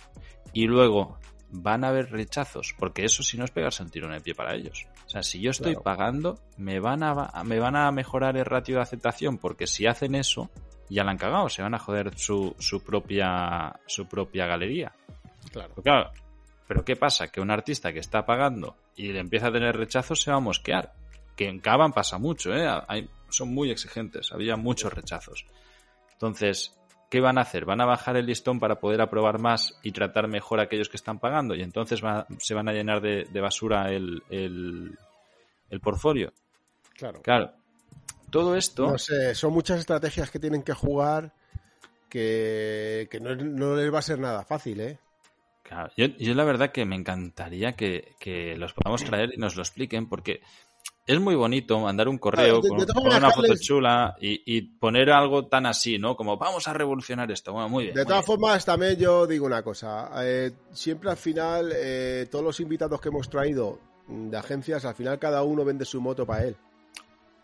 Y 0.52 0.66
luego 0.66 1.18
van 1.52 1.84
a 1.84 1.88
haber 1.88 2.10
rechazos, 2.10 2.74
porque 2.78 3.04
eso 3.04 3.22
si 3.22 3.36
no 3.36 3.44
es 3.44 3.50
pegarse 3.50 3.82
un 3.82 3.90
tiro 3.90 4.06
en 4.06 4.14
el 4.14 4.22
pie 4.22 4.34
para 4.34 4.54
ellos. 4.54 4.86
O 5.06 5.08
sea, 5.08 5.22
si 5.22 5.40
yo 5.40 5.50
estoy 5.50 5.72
claro. 5.72 5.82
pagando, 5.82 6.38
me 6.56 6.80
van, 6.80 7.02
a, 7.02 7.42
me 7.44 7.58
van 7.58 7.76
a 7.76 7.90
mejorar 7.90 8.36
el 8.36 8.44
ratio 8.44 8.76
de 8.76 8.82
aceptación, 8.82 9.38
porque 9.38 9.66
si 9.66 9.86
hacen 9.86 10.14
eso, 10.14 10.50
ya 10.88 11.04
la 11.04 11.12
han 11.12 11.18
cagado, 11.18 11.48
se 11.48 11.62
van 11.62 11.74
a 11.74 11.78
joder 11.78 12.16
su, 12.16 12.54
su 12.58 12.82
propia, 12.82 13.80
su 13.86 14.06
propia 14.06 14.46
galería. 14.46 14.92
Claro. 15.50 15.74
Porque, 15.74 15.90
claro. 15.90 16.10
Pero 16.70 16.84
¿qué 16.84 16.94
pasa? 16.94 17.26
Que 17.26 17.40
un 17.40 17.50
artista 17.50 17.92
que 17.92 17.98
está 17.98 18.24
pagando 18.24 18.76
y 18.94 19.08
le 19.08 19.18
empieza 19.18 19.48
a 19.48 19.52
tener 19.52 19.76
rechazos 19.76 20.22
se 20.22 20.30
va 20.30 20.36
a 20.36 20.40
mosquear. 20.40 20.92
Que 21.34 21.48
en 21.48 21.58
Caban 21.58 21.92
pasa 21.92 22.16
mucho, 22.16 22.54
¿eh? 22.54 22.64
Hay, 22.86 23.10
son 23.28 23.52
muy 23.52 23.72
exigentes, 23.72 24.30
había 24.30 24.54
muchos 24.54 24.92
rechazos. 24.92 25.46
Entonces, 26.12 26.78
¿qué 27.10 27.18
van 27.18 27.38
a 27.38 27.40
hacer? 27.40 27.64
¿Van 27.64 27.80
a 27.80 27.86
bajar 27.86 28.16
el 28.16 28.26
listón 28.26 28.60
para 28.60 28.78
poder 28.78 29.00
aprobar 29.00 29.40
más 29.40 29.80
y 29.82 29.90
tratar 29.90 30.28
mejor 30.28 30.60
a 30.60 30.62
aquellos 30.62 30.88
que 30.88 30.96
están 30.96 31.18
pagando? 31.18 31.56
Y 31.56 31.62
entonces 31.62 32.04
va, 32.04 32.28
se 32.38 32.54
van 32.54 32.68
a 32.68 32.72
llenar 32.72 33.00
de, 33.00 33.24
de 33.24 33.40
basura 33.40 33.90
el, 33.90 34.22
el, 34.30 34.96
el, 35.70 35.80
portfolio. 35.80 36.32
Claro. 36.94 37.20
Claro. 37.22 37.52
Todo 38.30 38.54
esto. 38.54 38.92
No 38.92 38.96
sé, 38.96 39.34
son 39.34 39.52
muchas 39.52 39.80
estrategias 39.80 40.30
que 40.30 40.38
tienen 40.38 40.62
que 40.62 40.74
jugar 40.74 41.32
que, 42.08 43.08
que 43.10 43.18
no, 43.18 43.34
no 43.34 43.74
les 43.74 43.92
va 43.92 43.98
a 43.98 44.02
ser 44.02 44.20
nada 44.20 44.44
fácil, 44.44 44.80
¿eh? 44.82 45.00
Claro, 45.70 45.88
yo, 45.96 46.06
yo, 46.18 46.34
la 46.34 46.42
verdad 46.42 46.72
que 46.72 46.84
me 46.84 46.96
encantaría 46.96 47.76
que, 47.76 48.16
que, 48.18 48.56
los 48.56 48.72
podamos 48.72 49.04
traer 49.04 49.30
y 49.34 49.36
nos 49.36 49.54
lo 49.54 49.62
expliquen, 49.62 50.08
porque 50.08 50.40
es 51.06 51.20
muy 51.20 51.36
bonito 51.36 51.78
mandar 51.78 52.08
un 52.08 52.18
correo 52.18 52.60
claro, 52.60 52.86
con, 52.92 53.04
con, 53.04 53.16
una 53.16 53.30
foto 53.30 53.54
chula 53.56 54.16
y, 54.20 54.42
y, 54.44 54.62
poner 54.62 55.12
algo 55.12 55.46
tan 55.46 55.66
así, 55.66 55.96
¿no? 55.96 56.16
Como 56.16 56.36
vamos 56.36 56.66
a 56.66 56.72
revolucionar 56.72 57.30
esto. 57.30 57.52
Bueno, 57.52 57.68
muy 57.68 57.84
bien. 57.84 57.94
De 57.94 58.00
muy 58.00 58.08
todas 58.08 58.26
bien. 58.26 58.38
formas, 58.38 58.64
también 58.64 58.96
yo 58.96 59.28
digo 59.28 59.46
una 59.46 59.62
cosa. 59.62 60.10
Eh, 60.24 60.50
siempre 60.72 61.08
al 61.08 61.16
final, 61.16 61.72
eh, 61.72 62.26
todos 62.28 62.44
los 62.44 62.58
invitados 62.58 63.00
que 63.00 63.10
hemos 63.10 63.30
traído 63.30 63.78
de 64.08 64.36
agencias, 64.36 64.84
al 64.84 64.96
final 64.96 65.20
cada 65.20 65.44
uno 65.44 65.64
vende 65.64 65.84
su 65.84 66.00
moto 66.00 66.26
para 66.26 66.46
él. 66.46 66.56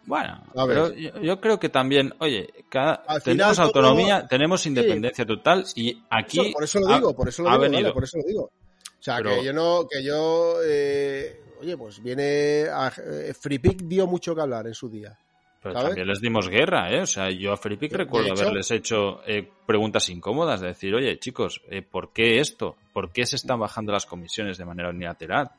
Bueno, 0.06 0.40
pero 0.54 0.94
yo, 0.94 1.20
yo, 1.20 1.40
creo 1.40 1.58
que 1.58 1.68
también, 1.68 2.14
oye, 2.20 2.48
cada, 2.68 3.02
tenemos 3.24 3.58
autonomía, 3.58 4.26
tenemos 4.28 4.64
independencia 4.64 5.24
sí. 5.24 5.28
total 5.28 5.64
y 5.74 6.00
aquí. 6.08 6.40
Eso, 6.40 6.52
por 6.52 6.64
eso 6.64 6.80
lo 6.80 6.86
digo, 6.86 7.10
ha, 7.10 7.12
por 7.12 7.28
eso 7.28 7.42
lo 7.42 7.68
digo, 7.68 7.92
por 7.92 8.04
eso 8.04 8.18
lo 8.18 8.24
digo. 8.24 8.42
O 8.42 9.02
sea, 9.02 9.16
pero... 9.16 9.36
que 9.36 9.44
yo 9.44 9.52
no, 9.52 9.86
que 9.90 10.04
yo, 10.04 10.58
eh, 10.64 11.40
oye, 11.60 11.76
pues 11.76 12.00
viene, 12.00 12.66
a, 12.72 12.92
eh, 12.96 13.34
dio 13.82 14.06
mucho 14.06 14.34
que 14.34 14.40
hablar 14.40 14.68
en 14.68 14.74
su 14.74 14.88
día. 14.88 15.18
Pero 15.60 15.74
¿sabes? 15.74 15.88
también 15.88 16.06
les 16.06 16.20
dimos 16.20 16.48
guerra, 16.48 16.92
¿eh? 16.92 17.00
O 17.00 17.06
sea, 17.06 17.28
yo 17.30 17.52
a 17.52 17.56
Freepik 17.56 17.92
recuerdo 17.92 18.32
hecho, 18.32 18.42
haberles 18.42 18.70
hecho 18.70 19.20
eh, 19.26 19.48
preguntas 19.66 20.08
incómodas, 20.08 20.60
de 20.60 20.68
decir, 20.68 20.94
oye, 20.94 21.18
chicos, 21.18 21.62
eh, 21.68 21.82
¿por 21.82 22.12
qué 22.12 22.38
esto? 22.38 22.76
¿Por 22.92 23.10
qué 23.10 23.26
se 23.26 23.34
están 23.34 23.58
bajando 23.58 23.90
las 23.90 24.06
comisiones 24.06 24.58
de 24.58 24.64
manera 24.64 24.90
unilateral? 24.90 25.50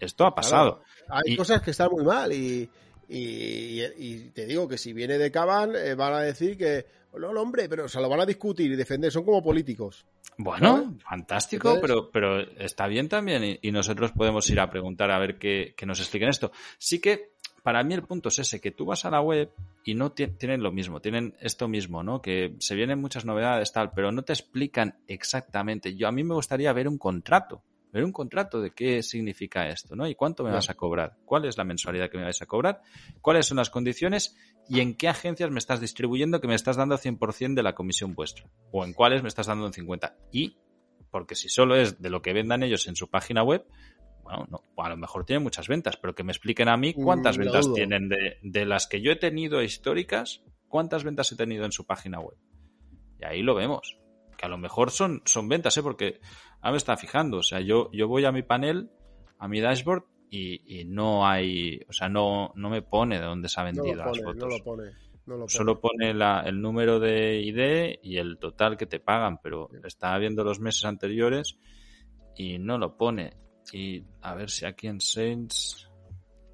Esto 0.00 0.24
ha 0.24 0.34
pasado. 0.34 0.80
Claro, 1.06 1.20
hay 1.26 1.34
y... 1.34 1.36
cosas 1.36 1.60
que 1.60 1.72
están 1.72 1.90
muy 1.90 2.04
mal 2.04 2.32
y, 2.32 2.70
y, 3.08 3.82
y, 3.82 4.30
te 4.34 4.46
digo 4.46 4.68
que 4.68 4.78
si 4.78 4.92
viene 4.92 5.18
de 5.18 5.30
Caban, 5.30 5.74
eh, 5.74 5.94
van 5.94 6.12
a 6.12 6.20
decir 6.20 6.56
que, 6.56 6.84
no, 7.18 7.32
no, 7.32 7.40
hombre, 7.40 7.68
pero 7.68 7.88
se 7.88 8.00
lo 8.00 8.08
van 8.08 8.20
a 8.20 8.26
discutir 8.26 8.70
y 8.70 8.76
defender, 8.76 9.10
son 9.10 9.24
como 9.24 9.42
políticos. 9.42 10.06
Bueno, 10.36 10.78
¿no? 10.78 10.98
fantástico, 11.00 11.74
Entonces... 11.74 11.82
pero, 11.82 12.10
pero 12.10 12.40
está 12.62 12.86
bien 12.86 13.08
también 13.08 13.42
y, 13.42 13.58
y, 13.62 13.72
nosotros 13.72 14.12
podemos 14.12 14.48
ir 14.50 14.60
a 14.60 14.70
preguntar 14.70 15.10
a 15.10 15.18
ver 15.18 15.38
que, 15.38 15.74
que, 15.76 15.86
nos 15.86 15.98
expliquen 16.00 16.28
esto. 16.28 16.52
Sí 16.78 17.00
que 17.00 17.32
para 17.62 17.82
mí 17.82 17.94
el 17.94 18.04
punto 18.04 18.28
es 18.28 18.38
ese, 18.38 18.60
que 18.60 18.70
tú 18.70 18.84
vas 18.84 19.04
a 19.04 19.10
la 19.10 19.20
web 19.20 19.50
y 19.84 19.94
no 19.94 20.12
tienen 20.12 20.62
lo 20.62 20.70
mismo, 20.70 21.00
tienen 21.00 21.34
esto 21.40 21.66
mismo, 21.66 22.02
¿no? 22.02 22.22
Que 22.22 22.54
se 22.60 22.74
vienen 22.74 23.00
muchas 23.00 23.24
novedades, 23.24 23.72
tal, 23.72 23.90
pero 23.90 24.12
no 24.12 24.22
te 24.22 24.32
explican 24.32 24.98
exactamente. 25.06 25.96
Yo 25.96 26.08
a 26.08 26.12
mí 26.12 26.24
me 26.24 26.34
gustaría 26.34 26.72
ver 26.72 26.88
un 26.88 26.98
contrato 26.98 27.62
un 28.04 28.12
contrato 28.12 28.60
de 28.60 28.70
qué 28.70 29.02
significa 29.02 29.68
esto, 29.68 29.96
¿no? 29.96 30.06
Y 30.06 30.14
cuánto 30.14 30.44
me 30.44 30.50
vas 30.50 30.70
a 30.70 30.74
cobrar, 30.74 31.16
cuál 31.24 31.44
es 31.44 31.56
la 31.56 31.64
mensualidad 31.64 32.10
que 32.10 32.18
me 32.18 32.24
vais 32.24 32.40
a 32.42 32.46
cobrar, 32.46 32.82
cuáles 33.20 33.46
son 33.46 33.56
las 33.56 33.70
condiciones 33.70 34.36
y 34.68 34.80
en 34.80 34.96
qué 34.96 35.08
agencias 35.08 35.50
me 35.50 35.58
estás 35.58 35.80
distribuyendo 35.80 36.40
que 36.40 36.48
me 36.48 36.54
estás 36.54 36.76
dando 36.76 36.96
100% 36.96 37.54
de 37.54 37.62
la 37.62 37.74
comisión 37.74 38.14
vuestra 38.14 38.50
o 38.70 38.84
en 38.84 38.92
cuáles 38.92 39.22
me 39.22 39.28
estás 39.28 39.46
dando 39.46 39.66
un 39.66 39.72
50%. 39.72 40.12
Y, 40.32 40.58
porque 41.10 41.34
si 41.34 41.48
solo 41.48 41.76
es 41.76 42.00
de 42.02 42.10
lo 42.10 42.22
que 42.22 42.32
vendan 42.32 42.62
ellos 42.62 42.86
en 42.86 42.96
su 42.96 43.08
página 43.08 43.42
web, 43.42 43.66
bueno, 44.22 44.46
no, 44.50 44.62
a 44.76 44.88
lo 44.90 44.96
mejor 44.96 45.24
tienen 45.24 45.42
muchas 45.42 45.68
ventas, 45.68 45.96
pero 45.96 46.14
que 46.14 46.22
me 46.22 46.32
expliquen 46.32 46.68
a 46.68 46.76
mí 46.76 46.92
cuántas 46.92 47.38
mm, 47.38 47.40
ventas 47.40 47.64
dudo. 47.64 47.74
tienen 47.74 48.08
de, 48.08 48.38
de 48.42 48.66
las 48.66 48.86
que 48.86 49.00
yo 49.00 49.10
he 49.10 49.16
tenido 49.16 49.62
históricas, 49.62 50.42
cuántas 50.68 51.04
ventas 51.04 51.32
he 51.32 51.36
tenido 51.36 51.64
en 51.64 51.72
su 51.72 51.86
página 51.86 52.20
web. 52.20 52.36
Y 53.20 53.24
ahí 53.24 53.42
lo 53.42 53.54
vemos. 53.54 53.98
Que 54.38 54.46
a 54.46 54.48
lo 54.48 54.56
mejor 54.56 54.92
son, 54.92 55.20
son 55.24 55.48
ventas, 55.48 55.76
¿eh? 55.76 55.82
Porque 55.82 56.20
ahora 56.60 56.70
me 56.70 56.76
está 56.78 56.96
fijando. 56.96 57.38
O 57.38 57.42
sea, 57.42 57.60
yo, 57.60 57.90
yo 57.92 58.06
voy 58.06 58.24
a 58.24 58.32
mi 58.32 58.42
panel, 58.42 58.88
a 59.38 59.48
mi 59.48 59.60
dashboard, 59.60 60.04
y, 60.30 60.80
y 60.80 60.84
no 60.84 61.26
hay, 61.26 61.80
o 61.88 61.92
sea, 61.92 62.08
no, 62.08 62.52
no 62.54 62.70
me 62.70 62.82
pone 62.82 63.18
de 63.18 63.24
dónde 63.24 63.48
se 63.48 63.60
ha 63.60 63.64
vendido 63.64 63.96
no 63.96 64.04
pone, 64.04 64.22
las 64.22 64.22
fotos. 64.22 64.36
No 64.36 64.48
lo 64.48 64.64
pone. 64.64 64.84
No 65.26 65.34
lo 65.34 65.40
pone. 65.40 65.48
Solo 65.48 65.80
pone 65.80 66.14
la, 66.14 66.42
el 66.46 66.60
número 66.60 67.00
de 67.00 67.40
ID 67.40 67.98
y 68.02 68.18
el 68.18 68.38
total 68.38 68.76
que 68.76 68.86
te 68.86 69.00
pagan, 69.00 69.38
pero 69.42 69.68
está 69.84 70.16
viendo 70.18 70.44
los 70.44 70.60
meses 70.60 70.84
anteriores 70.84 71.58
y 72.36 72.58
no 72.58 72.78
lo 72.78 72.96
pone. 72.96 73.32
Y 73.72 74.04
a 74.22 74.34
ver 74.34 74.50
si 74.50 74.64
aquí 74.64 74.86
en 74.86 75.00
Saints 75.00 75.90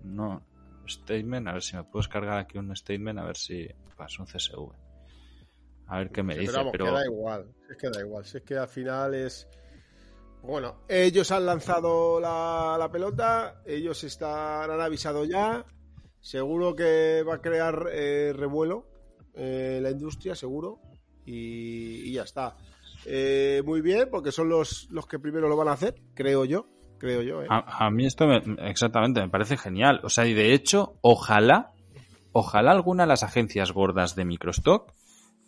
no 0.02 0.42
statement, 0.88 1.48
a 1.48 1.52
ver 1.52 1.62
si 1.62 1.76
me 1.76 1.84
puedo 1.84 2.08
cargar 2.08 2.38
aquí 2.38 2.58
un 2.58 2.74
statement, 2.74 3.18
a 3.18 3.24
ver 3.24 3.36
si 3.36 3.68
pasa 3.96 4.22
un 4.22 4.26
CSV. 4.26 4.83
A 5.86 5.98
ver 5.98 6.10
qué 6.10 6.22
me 6.22 6.34
dice. 6.36 6.46
Pero, 6.46 6.58
vamos, 6.58 6.72
pero... 6.72 6.84
que 6.86 6.90
da 6.92 7.04
igual, 7.04 7.46
es 7.70 7.76
que 7.76 7.90
da 7.90 8.00
igual, 8.00 8.24
si 8.24 8.36
es 8.38 8.42
que 8.42 8.56
al 8.56 8.68
final 8.68 9.14
es 9.14 9.48
bueno, 10.46 10.76
ellos 10.88 11.30
han 11.32 11.46
lanzado 11.46 12.20
la, 12.20 12.76
la, 12.78 12.90
pelota, 12.90 13.62
ellos 13.64 14.04
están, 14.04 14.70
han 14.70 14.80
avisado 14.80 15.24
ya, 15.24 15.64
seguro 16.20 16.76
que 16.76 17.22
va 17.26 17.36
a 17.36 17.40
crear 17.40 17.86
eh, 17.90 18.34
revuelo 18.36 18.86
eh, 19.32 19.78
la 19.82 19.90
industria, 19.90 20.34
seguro, 20.34 20.80
y, 21.24 22.10
y, 22.10 22.12
ya 22.12 22.24
está. 22.24 22.56
eh, 23.06 23.62
muy 23.64 23.80
bien, 23.80 24.08
porque 24.10 24.32
son 24.32 24.50
los, 24.50 24.86
los 24.90 25.06
que 25.06 25.18
primero 25.18 25.48
lo 25.48 25.56
van 25.56 25.68
a 25.68 25.72
hacer, 25.72 25.94
creo 26.14 26.44
yo. 26.44 26.66
Creo 26.98 27.22
yo, 27.22 27.42
¿eh? 27.42 27.46
a, 27.50 27.86
a, 27.86 27.90
mí 27.90 28.06
esto 28.06 28.26
me, 28.26 28.40
exactamente 28.68 29.20
me 29.20 29.28
parece 29.28 29.56
genial. 29.56 30.00
O 30.04 30.10
sea, 30.10 30.26
y 30.26 30.34
de 30.34 30.54
hecho, 30.54 30.98
ojalá, 31.00 31.72
ojalá 32.32 32.70
alguna 32.70 33.02
de 33.02 33.08
las 33.08 33.22
agencias 33.22 33.72
gordas 33.72 34.14
de 34.14 34.24
microstock 34.24 34.92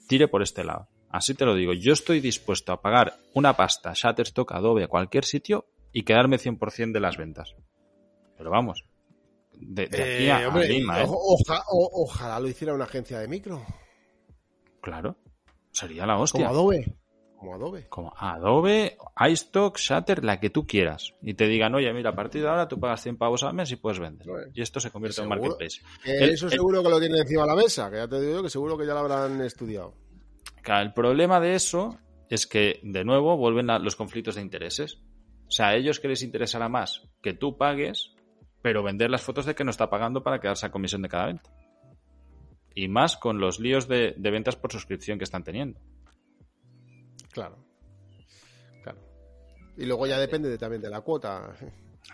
tire 0.06 0.28
por 0.28 0.42
este 0.42 0.64
lado. 0.64 0.88
Así 1.10 1.34
te 1.34 1.44
lo 1.46 1.54
digo, 1.54 1.72
yo 1.72 1.92
estoy 1.92 2.20
dispuesto 2.20 2.72
a 2.72 2.80
pagar 2.82 3.16
una 3.34 3.56
pasta, 3.56 3.92
Shutterstock, 3.94 4.52
Adobe, 4.52 4.84
a 4.84 4.88
cualquier 4.88 5.24
sitio 5.24 5.66
y 5.92 6.02
quedarme 6.02 6.38
100% 6.38 6.92
de 6.92 7.00
las 7.00 7.16
ventas. 7.16 7.54
Pero 8.36 8.50
vamos, 8.50 8.84
de, 9.54 9.86
de 9.86 10.02
aquí 10.02 10.28
a, 10.28 10.42
Eh, 10.42 10.46
hombre, 10.46 10.64
a 10.66 10.68
Lima, 10.68 11.00
¿eh? 11.00 11.06
o- 11.08 11.34
oja- 11.34 11.62
o- 11.70 12.02
ojalá 12.02 12.38
lo 12.40 12.48
hiciera 12.48 12.74
una 12.74 12.84
agencia 12.84 13.18
de 13.18 13.28
micro. 13.28 13.64
Claro, 14.82 15.16
sería 15.72 16.04
la 16.06 16.14
Como 16.14 16.24
hostia. 16.24 16.48
Adobe. 16.48 16.96
Como 17.36 17.54
Adobe. 17.54 17.86
Como 17.88 18.12
Adobe, 18.16 18.96
iStock, 19.28 19.76
Shutter, 19.78 20.24
la 20.24 20.40
que 20.40 20.50
tú 20.50 20.66
quieras. 20.66 21.14
Y 21.22 21.34
te 21.34 21.46
digan, 21.46 21.74
oye, 21.74 21.92
mira, 21.92 22.10
a 22.10 22.14
partir 22.16 22.42
de 22.42 22.48
ahora 22.48 22.66
tú 22.66 22.80
pagas 22.80 23.02
100 23.02 23.16
pavos 23.18 23.42
al 23.42 23.54
mes 23.54 23.70
y 23.72 23.76
puedes 23.76 23.98
vender. 23.98 24.26
Bueno, 24.26 24.46
Y 24.54 24.62
esto 24.62 24.80
se 24.80 24.90
convierte 24.90 25.20
en 25.20 25.24
un 25.24 25.28
marketplace. 25.30 25.80
El- 26.04 26.30
eso 26.30 26.46
el- 26.46 26.52
seguro 26.52 26.82
que 26.82 26.88
lo 26.88 26.98
tienen 26.98 27.18
encima 27.18 27.42
de 27.42 27.48
la 27.48 27.56
mesa, 27.56 27.90
que 27.90 27.96
ya 27.96 28.08
te 28.08 28.20
digo 28.20 28.36
yo 28.36 28.42
que 28.42 28.50
seguro 28.50 28.76
que 28.78 28.86
ya 28.86 28.94
lo 28.94 29.00
habrán 29.00 29.40
estudiado. 29.42 29.94
Claro, 30.62 30.82
el 30.86 30.92
problema 30.94 31.38
de 31.40 31.54
eso 31.54 31.98
es 32.28 32.46
que, 32.46 32.80
de 32.82 33.04
nuevo, 33.04 33.36
vuelven 33.36 33.70
a 33.70 33.78
los 33.78 33.94
conflictos 33.96 34.34
de 34.36 34.40
intereses. 34.42 34.98
O 35.46 35.50
sea, 35.50 35.68
a 35.68 35.76
ellos 35.76 36.00
que 36.00 36.08
les 36.08 36.22
interesará 36.22 36.68
más 36.68 37.02
que 37.22 37.34
tú 37.34 37.56
pagues, 37.56 38.14
pero 38.62 38.82
vender 38.82 39.10
las 39.10 39.22
fotos 39.22 39.46
de 39.46 39.54
que 39.54 39.62
no 39.62 39.70
está 39.70 39.88
pagando 39.90 40.22
para 40.24 40.40
quedarse 40.40 40.66
a 40.66 40.72
comisión 40.72 41.02
de 41.02 41.08
cada 41.08 41.26
venta. 41.26 41.50
Y 42.74 42.88
más 42.88 43.16
con 43.16 43.38
los 43.38 43.60
líos 43.60 43.86
de, 43.88 44.14
de 44.16 44.30
ventas 44.30 44.56
por 44.56 44.72
suscripción 44.72 45.18
que 45.18 45.24
están 45.24 45.44
teniendo. 45.44 45.78
Claro. 47.36 47.58
Claro. 48.82 48.98
Y 49.76 49.84
luego 49.84 50.06
ya 50.06 50.18
depende 50.18 50.48
de- 50.48 50.58
también 50.58 50.82
de 50.82 50.90
la 50.90 51.00
cuota. 51.02 51.54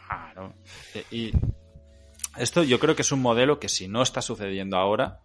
Claro. 0.06 0.54
E- 0.94 1.04
Y 1.10 1.32
esto 2.36 2.62
yo 2.64 2.78
creo 2.78 2.94
que 2.96 3.02
es 3.02 3.12
un 3.12 3.20
modelo 3.22 3.58
que 3.58 3.68
si 3.68 3.88
no 3.88 4.02
está 4.02 4.20
sucediendo 4.22 4.76
ahora, 4.76 5.20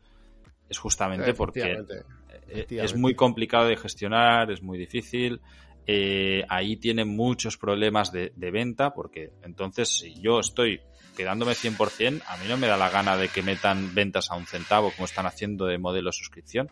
es 0.70 0.78
justamente 0.78 1.32
porque. 1.38 1.62
Eh, 2.50 2.66
es 2.86 2.92
muy 2.96 3.16
complicado 3.16 3.68
de 3.68 3.76
gestionar, 3.78 4.52
es 4.52 4.62
muy 4.62 4.78
difícil. 4.78 5.42
eh, 5.90 6.44
ahí 6.50 6.76
tiene 6.76 7.06
muchos 7.06 7.56
problemas 7.58 8.12
de, 8.12 8.34
de 8.36 8.52
venta, 8.52 8.94
porque 8.94 9.32
entonces 9.44 9.88
si 9.88 10.20
yo 10.22 10.42
estoy 10.42 10.82
quedándome 11.16 11.54
100%, 11.54 12.22
a 12.28 12.36
mí 12.38 12.44
no 12.50 12.58
me 12.58 12.68
da 12.68 12.76
la 12.76 12.90
gana 12.90 13.16
de 13.16 13.30
que 13.30 13.42
metan 13.42 13.96
ventas 13.96 14.30
a 14.30 14.36
un 14.36 14.46
centavo 14.46 14.92
como 14.92 15.06
están 15.06 15.26
haciendo 15.28 15.66
de 15.66 15.78
modelo 15.78 16.12
suscripción. 16.12 16.70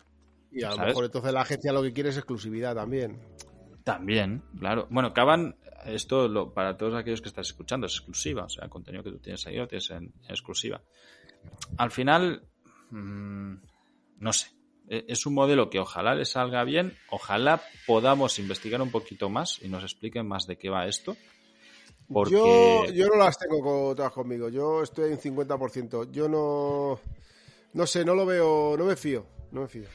Y 0.50 0.62
a 0.62 0.70
lo 0.70 0.76
¿sabes? 0.76 0.88
mejor 0.90 1.04
entonces 1.06 1.32
la 1.32 1.40
agencia 1.42 1.72
lo 1.72 1.82
que 1.82 1.92
quiere 1.92 2.10
es 2.10 2.16
exclusividad 2.16 2.74
también. 2.74 3.18
También, 3.84 4.42
claro. 4.58 4.86
Bueno, 4.90 5.12
Caban, 5.12 5.56
esto 5.84 6.28
lo- 6.28 6.52
para 6.52 6.76
todos 6.76 6.94
aquellos 6.94 7.20
que 7.20 7.28
estás 7.28 7.46
escuchando 7.48 7.86
es 7.86 7.92
exclusiva, 7.94 8.44
o 8.44 8.48
sea, 8.48 8.64
el 8.64 8.70
contenido 8.70 9.04
que 9.04 9.10
tú 9.10 9.18
tienes 9.18 9.46
ahí 9.46 9.56
lo 9.56 9.68
tienes 9.68 9.90
en, 9.90 10.04
en 10.24 10.30
exclusiva. 10.30 10.80
Al 11.78 11.90
final, 11.90 12.42
mm, 12.90 13.54
no 14.18 14.32
sé, 14.32 14.48
E- 14.88 15.04
es 15.08 15.26
un 15.26 15.34
modelo 15.34 15.68
que 15.68 15.80
ojalá 15.80 16.14
le 16.14 16.24
salga 16.24 16.62
bien, 16.64 16.96
ojalá 17.10 17.60
podamos 17.88 18.38
investigar 18.38 18.80
un 18.80 18.90
poquito 18.92 19.28
más 19.28 19.60
y 19.62 19.68
nos 19.68 19.82
expliquen 19.82 20.26
más 20.28 20.46
de 20.46 20.56
qué 20.58 20.68
va 20.70 20.86
esto. 20.86 21.16
Porque 22.08 22.32
Yo, 22.32 22.84
yo 22.92 23.06
no 23.08 23.16
las 23.16 23.36
tengo 23.36 23.94
todas 23.96 24.12
conmigo. 24.12 24.48
Yo 24.48 24.82
estoy 24.82 25.10
en 25.10 25.18
50%. 25.18 26.08
Yo 26.12 26.28
no. 26.28 27.00
No 27.72 27.84
sé, 27.86 28.04
no 28.04 28.14
lo 28.14 28.24
veo. 28.24 28.76
No 28.78 28.84
me 28.84 28.94
fío. 28.94 29.26
No 29.50 29.62
me 29.62 29.66
fío. 29.68 29.86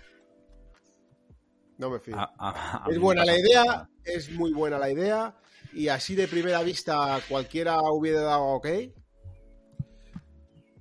No 1.81 1.89
me 1.89 1.99
fío. 1.99 2.15
a- 2.17 2.31
a- 2.37 2.83
a 2.83 2.87
mí 2.87 2.93
es 2.93 2.99
buena 2.99 3.25
la 3.25 3.37
idea. 3.37 3.89
Es 4.05 4.31
muy 4.31 4.53
buena 4.53 4.77
la 4.77 4.89
idea. 4.89 5.35
Y 5.73 5.87
así 5.87 6.15
de 6.15 6.27
primera 6.27 6.61
vista 6.63 7.19
cualquiera 7.27 7.77
hubiera 7.91 8.21
dado 8.21 8.43
ok. 8.43 8.67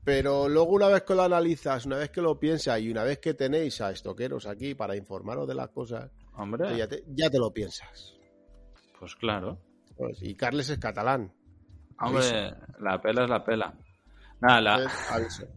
Pero 0.04 0.48
luego 0.48 0.70
una 0.72 0.88
vez 0.88 1.02
que 1.02 1.14
lo 1.14 1.22
analizas, 1.22 1.86
una 1.86 1.96
vez 1.96 2.10
que 2.10 2.22
lo 2.22 2.38
piensas 2.38 2.80
y 2.80 2.90
una 2.90 3.02
vez 3.04 3.18
que 3.18 3.34
tenéis 3.34 3.80
a 3.80 3.90
estoqueros 3.90 4.46
aquí 4.46 4.74
para 4.74 4.96
informaros 4.96 5.46
de 5.46 5.54
las 5.54 5.68
cosas, 5.70 6.10
Hombre, 6.34 6.64
pues 6.66 6.78
ya, 6.78 6.88
te, 6.88 7.04
ya 7.08 7.28
te 7.30 7.38
lo 7.38 7.50
piensas. 7.52 8.14
pues 8.98 9.14
claro. 9.16 9.58
Pues, 9.96 10.22
y 10.22 10.34
Carles 10.34 10.70
es 10.70 10.78
catalán. 10.78 11.32
Hombre, 11.98 12.54
la 12.78 13.00
pela 13.00 13.24
es 13.24 13.30
la 13.30 13.44
pela. 13.44 13.74
Nada, 14.40 14.60
la. 14.60 14.76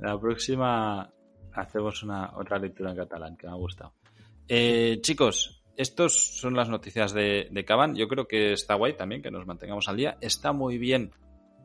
La 0.00 0.18
próxima 0.20 1.08
hacemos 1.52 2.02
una 2.02 2.36
otra 2.36 2.58
lectura 2.58 2.90
en 2.90 2.96
catalán 2.96 3.36
que 3.36 3.46
me 3.46 3.52
ha 3.52 3.56
gustado. 3.56 3.92
Eh, 4.48 4.98
chicos, 5.00 5.64
estas 5.76 6.12
son 6.12 6.54
las 6.54 6.68
noticias 6.68 7.12
de, 7.12 7.48
de 7.50 7.64
Caban. 7.64 7.94
Yo 7.94 8.08
creo 8.08 8.26
que 8.26 8.52
está 8.52 8.74
guay 8.74 8.96
también 8.96 9.22
que 9.22 9.30
nos 9.30 9.46
mantengamos 9.46 9.88
al 9.88 9.96
día. 9.96 10.18
Está 10.20 10.52
muy 10.52 10.78
bien. 10.78 11.12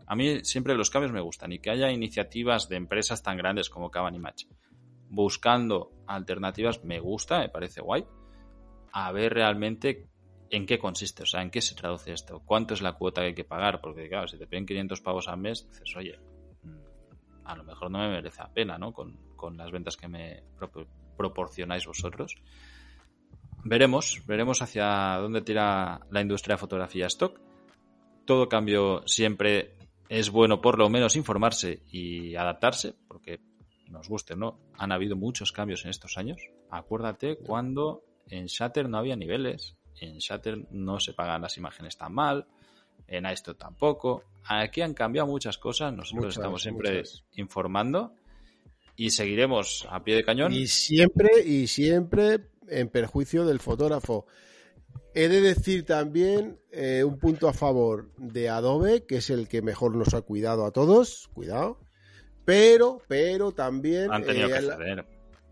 A 0.07 0.15
mí 0.15 0.43
siempre 0.43 0.75
los 0.75 0.89
cambios 0.89 1.11
me 1.11 1.21
gustan 1.21 1.51
y 1.51 1.59
que 1.59 1.69
haya 1.69 1.91
iniciativas 1.91 2.67
de 2.69 2.77
empresas 2.77 3.21
tan 3.21 3.37
grandes 3.37 3.69
como 3.69 3.91
Caban 3.91 4.15
y 4.15 4.19
Match 4.19 4.45
buscando 5.09 5.91
alternativas 6.07 6.83
me 6.83 6.99
gusta, 6.99 7.39
me 7.39 7.49
parece 7.49 7.81
guay. 7.81 8.05
A 8.91 9.11
ver 9.11 9.33
realmente 9.33 10.07
en 10.49 10.65
qué 10.65 10.79
consiste, 10.79 11.23
o 11.23 11.25
sea, 11.25 11.41
en 11.41 11.51
qué 11.51 11.61
se 11.61 11.75
traduce 11.75 12.11
esto, 12.11 12.41
cuánto 12.45 12.73
es 12.73 12.81
la 12.81 12.93
cuota 12.93 13.21
que 13.21 13.27
hay 13.27 13.35
que 13.35 13.43
pagar, 13.43 13.81
porque 13.81 14.07
claro, 14.07 14.27
si 14.27 14.37
te 14.37 14.47
piden 14.47 14.65
500 14.65 15.01
pavos 15.01 15.27
al 15.27 15.37
mes, 15.37 15.67
dices, 15.67 15.95
oye, 15.95 16.19
mm, 16.63 17.45
a 17.45 17.55
lo 17.55 17.63
mejor 17.63 17.91
no 17.91 17.99
me 17.99 18.09
merece 18.09 18.41
la 18.41 18.51
pena, 18.51 18.77
¿no? 18.77 18.91
Con, 18.91 19.15
con 19.35 19.57
las 19.57 19.71
ventas 19.71 19.95
que 19.95 20.07
me 20.07 20.43
proporcionáis 21.19 21.85
vosotros. 21.85 22.37
Veremos, 23.65 24.23
veremos 24.25 24.61
hacia 24.61 25.17
dónde 25.21 25.41
tira 25.41 25.99
la 26.09 26.21
industria 26.21 26.55
de 26.55 26.59
fotografía 26.61 27.07
stock. 27.07 27.37
Todo 28.25 28.47
cambio 28.47 29.03
siempre 29.05 29.75
es 30.07 30.29
bueno 30.29 30.61
por 30.61 30.79
lo 30.79 30.89
menos 30.89 31.17
informarse 31.17 31.83
y 31.91 32.35
adaptarse, 32.35 32.95
porque 33.09 33.41
nos 33.89 34.07
guste, 34.07 34.35
o 34.35 34.37
¿no? 34.37 34.59
Han 34.77 34.93
habido 34.93 35.17
muchos 35.17 35.51
cambios 35.51 35.83
en 35.83 35.89
estos 35.89 36.17
años. 36.17 36.37
Acuérdate 36.69 37.35
cuando 37.35 38.03
en 38.29 38.45
Shutter 38.45 38.87
no 38.87 38.97
había 38.97 39.17
niveles, 39.17 39.75
en 39.99 40.19
Shutter 40.19 40.67
no 40.71 41.01
se 41.01 41.11
pagan 41.11 41.41
las 41.41 41.57
imágenes 41.57 41.97
tan 41.97 42.13
mal, 42.13 42.47
en 43.07 43.25
iStock 43.25 43.57
tampoco. 43.57 44.23
Aquí 44.45 44.81
han 44.81 44.93
cambiado 44.93 45.27
muchas 45.27 45.57
cosas, 45.57 45.91
nosotros 45.91 46.27
Muchas, 46.27 46.37
estamos 46.37 46.61
siempre 46.61 46.99
muchas. 46.99 47.25
informando 47.33 48.13
y 48.99 49.11
seguiremos 49.11 49.87
a 49.89 50.03
pie 50.03 50.15
de 50.15 50.25
cañón. 50.25 50.51
Y 50.51 50.67
siempre, 50.67 51.29
y 51.45 51.67
siempre 51.67 52.41
en 52.67 52.89
perjuicio 52.89 53.45
del 53.45 53.59
fotógrafo. 53.61 54.25
He 55.15 55.29
de 55.29 55.39
decir 55.39 55.85
también 55.85 56.59
eh, 56.71 57.03
un 57.05 57.17
punto 57.17 57.47
a 57.47 57.53
favor 57.53 58.11
de 58.17 58.49
Adobe, 58.49 59.05
que 59.05 59.17
es 59.17 59.29
el 59.29 59.47
que 59.47 59.61
mejor 59.61 59.95
nos 59.95 60.13
ha 60.13 60.21
cuidado 60.21 60.65
a 60.65 60.71
todos, 60.71 61.29
cuidado. 61.33 61.79
Pero, 62.43 63.01
pero 63.07 63.53
también 63.53 64.11
Han 64.11 64.25
tenido 64.25 64.49
eh, 64.49 64.51
que 64.51 64.61
ceder. 64.61 65.05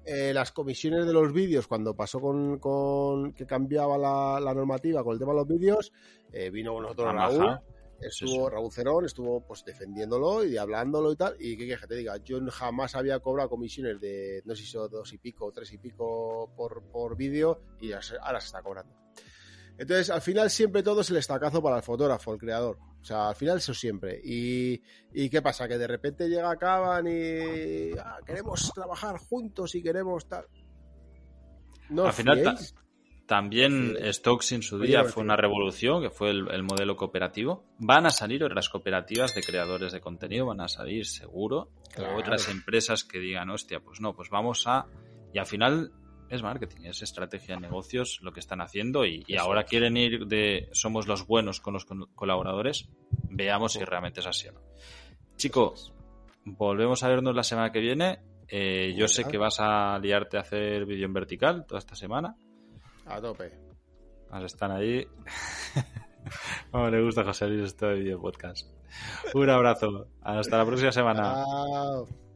eh, 0.06 0.32
las 0.34 0.52
comisiones 0.52 1.06
de 1.08 1.14
los 1.14 1.32
vídeos, 1.32 1.68
cuando 1.68 1.96
pasó 1.96 2.20
con, 2.20 2.60
con 2.60 3.32
que 3.34 3.46
cambiaba 3.46 3.98
la, 3.98 4.42
la 4.42 4.54
normativa 4.54 5.04
con 5.06 5.14
el 5.14 5.20
tema 5.20 5.32
de 5.32 5.38
los 5.38 5.48
vídeos, 5.48 5.94
vino 6.52 6.74
con 6.74 6.84
nosotros 6.84 7.14
estuvo. 8.02 8.50
Raúl 8.50 8.72
Cerón, 8.72 9.06
estuvo 9.06 9.46
pues 9.46 9.64
defendiéndolo 9.66 10.44
y 10.44 10.58
hablándolo 10.58 11.12
y 11.12 11.16
tal, 11.16 11.36
y 11.40 11.58
quieres 11.58 11.82
que 11.82 11.88
te 11.88 11.96
diga, 11.96 12.18
yo 12.18 12.40
jamás 12.50 12.96
había 12.96 13.20
cobrado 13.20 13.50
comisiones 13.50 14.00
de, 14.00 14.42
no 14.46 14.56
sé 14.56 14.64
si 14.64 14.70
son 14.70 14.90
dos 14.90 15.12
y 15.14 15.18
pico, 15.18 15.52
tres 15.52 15.72
y 15.74 15.78
pico 15.78 16.52
por, 16.56 16.84
por 16.92 17.16
vídeo, 17.16 17.62
y 17.80 17.92
ahora 17.92 18.40
se 18.40 18.48
está 18.48 18.62
cobrando. 18.62 18.94
Entonces, 19.78 20.10
al 20.10 20.22
final 20.22 20.50
siempre 20.50 20.82
todo 20.82 21.02
es 21.02 21.10
el 21.12 21.18
estacazo 21.18 21.62
para 21.62 21.78
el 21.78 21.84
fotógrafo, 21.84 22.34
el 22.34 22.40
creador. 22.40 22.80
O 23.00 23.06
sea, 23.06 23.30
al 23.30 23.36
final 23.36 23.58
eso 23.58 23.74
siempre. 23.74 24.20
Y, 24.24 24.82
¿y 25.14 25.30
qué 25.30 25.42
pasa? 25.42 25.68
Que 25.68 25.78
de 25.78 25.88
repente 25.88 26.28
llega 26.28 26.56
Caban 26.58 27.06
y 27.08 27.92
ah, 27.98 28.18
queremos 28.26 28.72
trabajar 28.74 29.18
juntos 29.20 29.76
y 29.76 29.84
queremos 29.84 30.28
tal. 30.28 30.48
No 31.90 32.06
Al 32.06 32.14
final. 32.14 32.58
También. 33.28 33.98
Stokes 34.12 34.56
en 34.56 34.62
su 34.63 34.80
día 34.80 35.04
fue 35.04 35.22
una 35.22 35.36
revolución, 35.36 36.02
que 36.02 36.10
fue 36.10 36.30
el, 36.32 36.50
el 36.50 36.63
modelo 36.63 36.96
cooperativo. 36.96 37.66
Van 37.78 38.06
a 38.06 38.10
salir 38.10 38.44
otras 38.44 38.70
cooperativas 38.70 39.36
de 39.36 39.44
creadores 39.44 39.92
de 39.92 40.00
contenido, 40.00 40.46
van 40.46 40.62
a 40.62 40.68
salir 40.68 41.06
seguro. 41.06 41.70
Claro. 41.94 42.16
O 42.16 42.20
otras 42.20 42.50
empresas 42.50 43.04
que 43.04 43.20
digan, 43.20 43.50
hostia, 43.50 43.82
pues 43.82 44.00
no, 44.00 44.16
pues 44.16 44.30
vamos 44.30 44.66
a... 44.66 44.86
Y 45.34 45.40
al 45.40 45.46
final 45.46 45.92
es 46.30 46.42
marketing, 46.42 46.86
es 46.86 47.02
estrategia 47.02 47.56
de 47.56 47.62
negocios 47.62 48.20
lo 48.22 48.32
que 48.32 48.40
están 48.40 48.62
haciendo 48.62 49.06
y, 49.06 49.24
y 49.28 49.38
ahora 49.38 49.63
quieren 49.63 49.96
ir 49.98 50.26
de 50.26 50.70
somos 50.74 51.08
los 51.08 51.26
buenos 51.26 51.60
con 51.60 51.74
los 51.74 51.86
colaboradores. 52.16 52.90
Veamos 53.30 53.74
si 53.74 53.84
realmente 53.84 54.22
es 54.22 54.28
así 54.28 54.48
o 54.48 54.54
no. 54.54 54.62
Chico, 55.36 55.76
volvemos 56.46 57.04
a 57.04 57.10
vernos 57.10 57.36
la 57.36 57.44
semana 57.44 57.72
que 57.72 57.80
viene. 57.80 58.20
Eh, 58.50 58.94
yo 58.98 59.08
sé 59.08 59.26
que 59.26 59.38
vas 59.38 59.58
a 59.60 60.00
liarte 60.00 60.38
a 60.38 60.42
hacer 60.42 60.86
vídeo 60.86 61.06
en 61.06 61.13
vertical 61.13 61.66
toda 61.68 61.80
esta 61.80 61.96
semana. 61.96 62.36
A 63.10 63.22
tope. 63.22 63.52
Están 64.43 64.72
ahí. 64.72 65.08
Como 66.72 66.89
le 66.89 67.02
gusta 67.02 67.24
José 67.24 67.48
Luis 67.48 67.67
esto 67.67 67.88
de 67.88 67.96
video 67.96 68.20
podcast. 68.20 68.67
Un 69.34 69.50
abrazo. 69.50 70.08
Hasta 70.22 70.58
la 70.58 70.65
próxima 70.65 70.91
semana. 70.91 71.43
Chao. 71.46 72.27